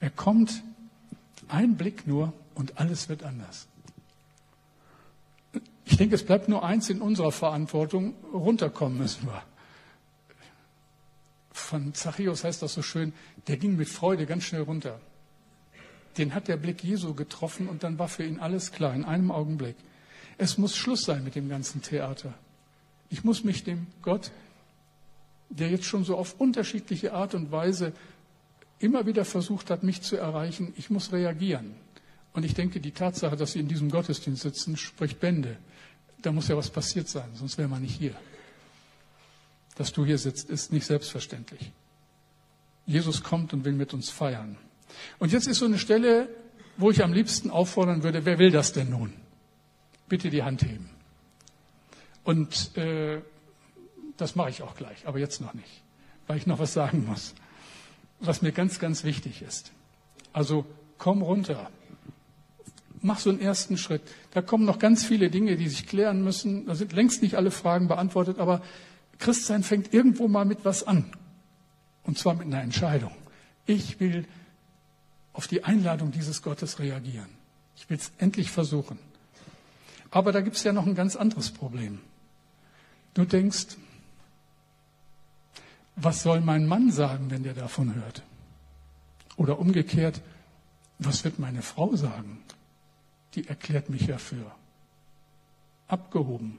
[0.00, 0.62] Er kommt,
[1.48, 3.66] ein Blick nur und alles wird anders.
[5.84, 9.42] Ich denke, es bleibt nur eins in unserer Verantwortung, runterkommen müssen wir.
[11.52, 13.12] Von Zachäus heißt das so schön,
[13.46, 14.98] der ging mit Freude ganz schnell runter.
[16.16, 19.30] Den hat der Blick Jesu getroffen und dann war für ihn alles klar, in einem
[19.30, 19.76] Augenblick.
[20.38, 22.32] Es muss Schluss sein mit dem ganzen Theater.
[23.10, 24.30] Ich muss mich dem Gott,
[25.50, 27.92] der jetzt schon so auf unterschiedliche Art und Weise
[28.78, 31.74] immer wieder versucht hat, mich zu erreichen, ich muss reagieren.
[32.32, 35.56] Und ich denke, die Tatsache, dass Sie in diesem Gottesdienst sitzen, spricht Bände.
[36.22, 38.14] Da muss ja was passiert sein, sonst wäre man nicht hier.
[39.76, 41.72] Dass du hier sitzt, ist nicht selbstverständlich.
[42.86, 44.56] Jesus kommt und will mit uns feiern.
[45.18, 46.28] Und jetzt ist so eine Stelle,
[46.76, 49.12] wo ich am liebsten auffordern würde, wer will das denn nun?
[50.10, 50.90] bitte die Hand heben.
[52.22, 53.22] Und äh,
[54.20, 55.82] das mache ich auch gleich, aber jetzt noch nicht,
[56.26, 57.34] weil ich noch was sagen muss,
[58.20, 59.72] was mir ganz, ganz wichtig ist.
[60.32, 60.66] Also
[60.98, 61.70] komm runter,
[63.02, 64.02] mach so einen ersten Schritt.
[64.32, 66.66] Da kommen noch ganz viele Dinge, die sich klären müssen.
[66.66, 68.62] Da sind längst nicht alle Fragen beantwortet, aber
[69.18, 71.12] Christsein fängt irgendwo mal mit was an.
[72.04, 73.12] Und zwar mit einer Entscheidung.
[73.66, 74.26] Ich will
[75.32, 77.28] auf die Einladung dieses Gottes reagieren.
[77.76, 78.98] Ich will es endlich versuchen.
[80.10, 82.00] Aber da gibt es ja noch ein ganz anderes Problem.
[83.14, 83.76] Du denkst,
[86.02, 88.22] was soll mein Mann sagen, wenn der davon hört?
[89.36, 90.20] Oder umgekehrt,
[90.98, 92.42] was wird meine Frau sagen?
[93.34, 94.50] Die erklärt mich ja für
[95.88, 96.58] abgehoben.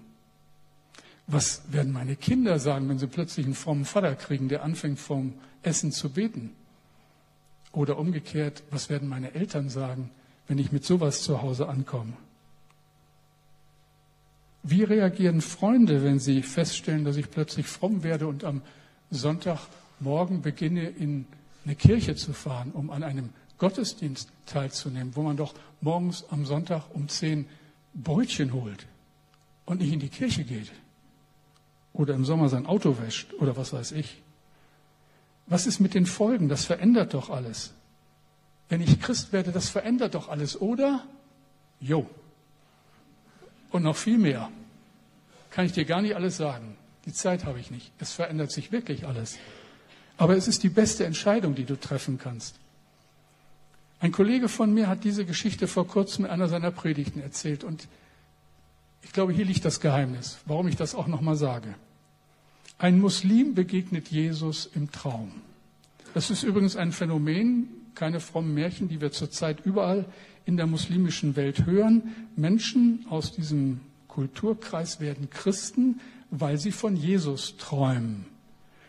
[1.27, 5.33] Was werden meine Kinder sagen, wenn sie plötzlich einen frommen Vater kriegen, der anfängt vom
[5.63, 6.51] Essen zu beten?
[7.71, 10.09] Oder umgekehrt, was werden meine Eltern sagen,
[10.47, 12.13] wenn ich mit sowas zu Hause ankomme?
[14.63, 18.61] Wie reagieren Freunde, wenn sie feststellen, dass ich plötzlich fromm werde und am
[19.11, 21.25] Sonntagmorgen beginne, in
[21.65, 26.85] eine Kirche zu fahren, um an einem Gottesdienst teilzunehmen, wo man doch morgens am Sonntag
[26.93, 27.47] um zehn
[27.93, 28.87] Brötchen holt
[29.65, 30.71] und nicht in die Kirche geht
[31.93, 34.21] oder im Sommer sein Auto wäscht oder was weiß ich.
[35.45, 36.49] Was ist mit den Folgen?
[36.49, 37.73] Das verändert doch alles.
[38.69, 41.05] Wenn ich Christ werde, das verändert doch alles, oder?
[41.79, 42.09] Jo.
[43.71, 44.49] Und noch viel mehr.
[45.49, 46.77] Kann ich dir gar nicht alles sagen.
[47.05, 47.91] Die Zeit habe ich nicht.
[47.99, 49.37] Es verändert sich wirklich alles.
[50.17, 52.55] Aber es ist die beste Entscheidung, die du treffen kannst.
[53.99, 57.87] Ein Kollege von mir hat diese Geschichte vor kurzem in einer seiner Predigten erzählt und
[59.03, 61.73] ich glaube, hier liegt das Geheimnis, warum ich das auch nochmal sage.
[62.77, 65.31] Ein Muslim begegnet Jesus im Traum.
[66.13, 70.05] Das ist übrigens ein Phänomen, keine frommen Märchen, die wir zurzeit überall
[70.45, 72.27] in der muslimischen Welt hören.
[72.35, 75.99] Menschen aus diesem Kulturkreis werden Christen,
[76.31, 78.25] weil sie von Jesus träumen.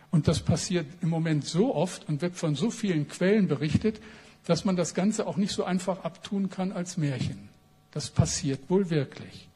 [0.09, 4.01] Und das passiert im Moment so oft und wird von so vielen Quellen berichtet,
[4.45, 7.49] dass man das Ganze auch nicht so einfach abtun kann als Märchen.
[7.91, 9.49] Das passiert wohl wirklich.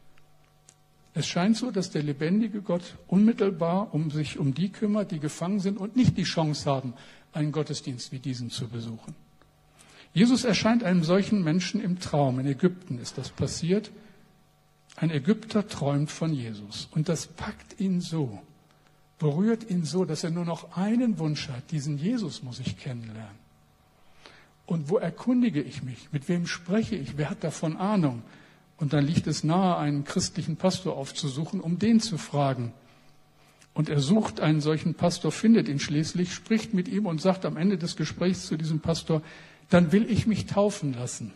[1.13, 5.59] Es scheint so, dass der lebendige Gott unmittelbar um sich um die kümmert, die gefangen
[5.59, 6.93] sind und nicht die Chance haben,
[7.33, 9.15] einen Gottesdienst wie diesen zu besuchen.
[10.13, 12.39] Jesus erscheint einem solchen Menschen im Traum.
[12.39, 13.91] In Ägypten ist das passiert.
[14.97, 16.89] Ein Ägypter träumt von Jesus.
[16.89, 18.41] Und das packt ihn so,
[19.19, 21.69] berührt ihn so, dass er nur noch einen Wunsch hat.
[21.71, 23.37] Diesen Jesus muss ich kennenlernen.
[24.65, 26.11] Und wo erkundige ich mich?
[26.11, 27.15] Mit wem spreche ich?
[27.15, 28.23] Wer hat davon Ahnung?
[28.77, 32.73] Und dann liegt es nahe, einen christlichen Pastor aufzusuchen, um den zu fragen.
[33.75, 37.55] Und er sucht einen solchen Pastor, findet ihn schließlich, spricht mit ihm und sagt am
[37.55, 39.21] Ende des Gesprächs zu diesem Pastor,
[39.69, 41.33] dann will ich mich taufen lassen.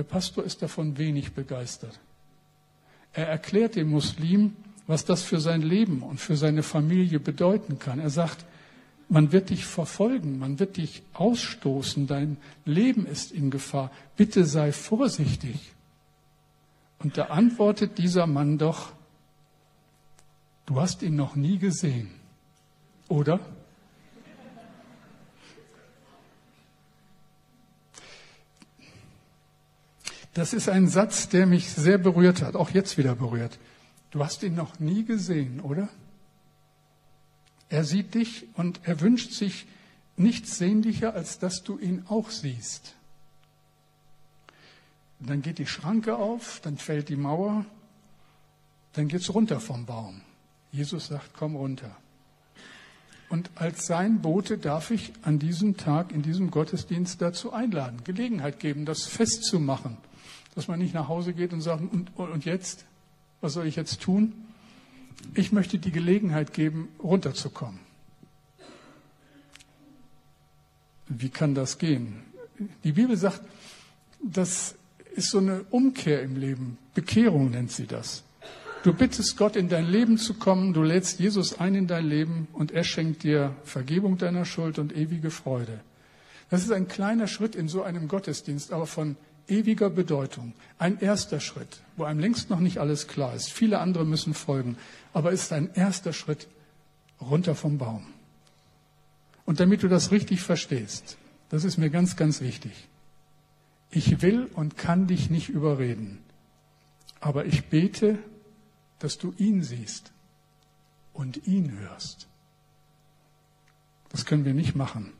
[0.00, 2.00] Der Pastor ist davon wenig begeistert.
[3.12, 8.00] Er erklärt dem Muslim, was das für sein Leben und für seine Familie bedeuten kann.
[8.00, 8.46] Er sagt,
[9.10, 13.90] man wird dich verfolgen, man wird dich ausstoßen, dein Leben ist in Gefahr.
[14.16, 15.72] Bitte sei vorsichtig.
[16.98, 18.94] Und da antwortet dieser Mann doch,
[20.64, 22.08] du hast ihn noch nie gesehen,
[23.06, 23.38] oder?
[30.40, 33.58] Das ist ein Satz, der mich sehr berührt hat, auch jetzt wieder berührt.
[34.10, 35.90] Du hast ihn noch nie gesehen, oder?
[37.68, 39.66] Er sieht dich und er wünscht sich
[40.16, 42.94] nichts sehnlicher, als dass du ihn auch siehst.
[45.18, 47.66] dann geht die Schranke auf, dann fällt die Mauer,
[48.94, 50.22] dann geht's runter vom Baum.
[50.72, 51.94] Jesus sagt, komm runter.
[53.28, 58.58] Und als sein Bote darf ich an diesem Tag, in diesem Gottesdienst dazu einladen, Gelegenheit
[58.58, 59.98] geben, das festzumachen
[60.54, 62.84] dass man nicht nach Hause geht und sagt, und, und jetzt?
[63.40, 64.32] Was soll ich jetzt tun?
[65.34, 67.80] Ich möchte die Gelegenheit geben, runterzukommen.
[71.08, 72.22] Wie kann das gehen?
[72.84, 73.42] Die Bibel sagt,
[74.22, 74.74] das
[75.14, 76.78] ist so eine Umkehr im Leben.
[76.94, 78.22] Bekehrung nennt sie das.
[78.82, 82.48] Du bittest Gott, in dein Leben zu kommen, du lädst Jesus ein in dein Leben
[82.54, 85.80] und er schenkt dir Vergebung deiner Schuld und ewige Freude.
[86.48, 89.16] Das ist ein kleiner Schritt in so einem Gottesdienst, aber von
[89.50, 90.54] ewiger Bedeutung.
[90.78, 93.50] Ein erster Schritt, wo einem längst noch nicht alles klar ist.
[93.50, 94.76] Viele andere müssen folgen.
[95.12, 96.48] Aber es ist ein erster Schritt
[97.20, 98.06] runter vom Baum.
[99.44, 101.16] Und damit du das richtig verstehst,
[101.48, 102.72] das ist mir ganz, ganz wichtig.
[103.90, 106.18] Ich will und kann dich nicht überreden.
[107.18, 108.18] Aber ich bete,
[109.00, 110.12] dass du ihn siehst
[111.12, 112.28] und ihn hörst.
[114.10, 115.12] Das können wir nicht machen.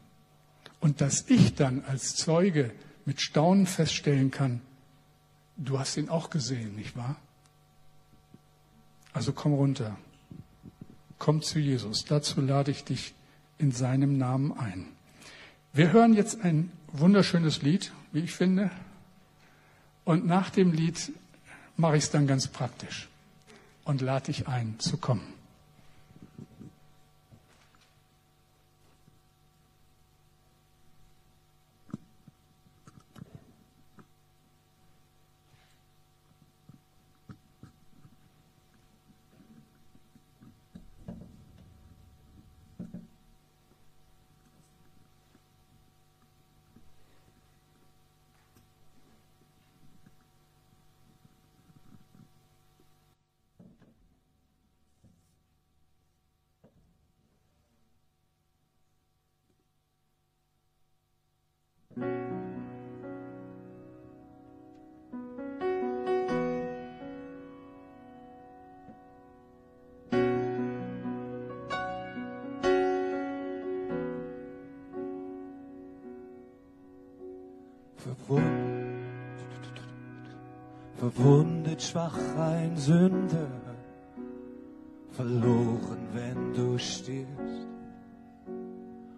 [0.80, 2.70] Und dass ich dann als Zeuge
[3.10, 4.60] mit Staunen feststellen kann,
[5.56, 7.16] du hast ihn auch gesehen, nicht wahr?
[9.12, 9.98] Also komm runter.
[11.18, 12.04] Komm zu Jesus.
[12.04, 13.12] Dazu lade ich dich
[13.58, 14.86] in seinem Namen ein.
[15.72, 18.70] Wir hören jetzt ein wunderschönes Lied, wie ich finde.
[20.04, 21.10] Und nach dem Lied
[21.76, 23.08] mache ich es dann ganz praktisch
[23.82, 25.39] und lade dich ein zu kommen.
[81.80, 83.48] Verwundet, schwach ein Sünder,
[85.10, 87.68] verloren, wenn du stirbst.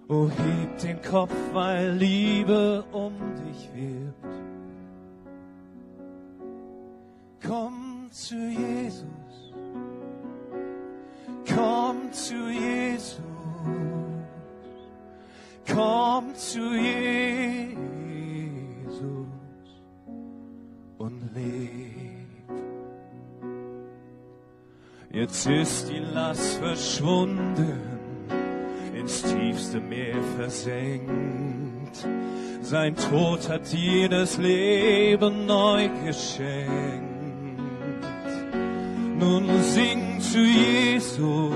[0.09, 4.17] O heb den Kopf, weil Liebe um dich wirbt.
[7.47, 9.05] Komm zu Jesus,
[25.23, 27.81] Jetzt ist die Last verschwunden,
[28.93, 32.09] ins tiefste Meer versenkt.
[32.61, 37.63] Sein Tod hat dir das Leben neu geschenkt.
[39.21, 41.55] Nun sing zu Jesus,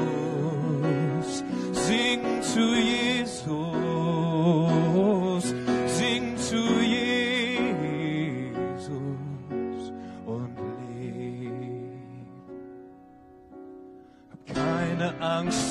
[1.73, 3.16] sing zu Jesus,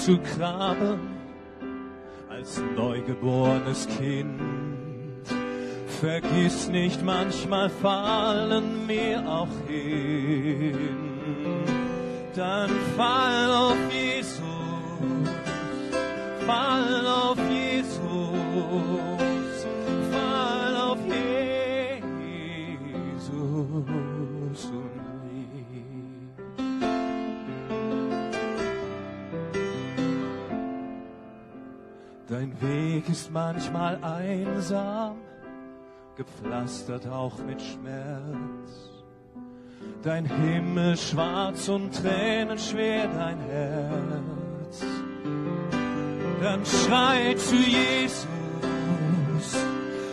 [0.05, 0.99] zu graben
[2.29, 4.39] als neugeborenes Kind.
[5.99, 10.77] Vergiss nicht, manchmal fallen wir auch hin.
[12.35, 14.39] Dann fall auf Jesus,
[16.45, 19.14] fall auf Jesus,
[32.61, 35.17] Weg ist manchmal einsam,
[36.15, 38.91] gepflastert auch mit Schmerz.
[40.03, 44.83] Dein Himmel schwarz und Tränen schwer dein Herz.
[46.41, 48.27] Dann schrei zu Jesus,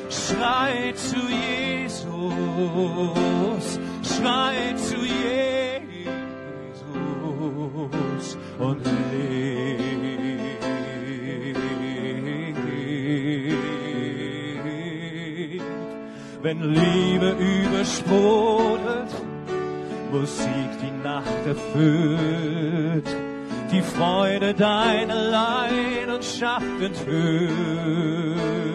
[0.09, 2.09] schrei zu Jesus,
[4.03, 5.51] schrei zu Jesus.
[16.43, 19.11] wenn Liebe übersprudelt,
[20.11, 23.09] Musik die Nacht erfüllt,
[23.70, 28.71] die Freude deine Leidenschaft enthüllt.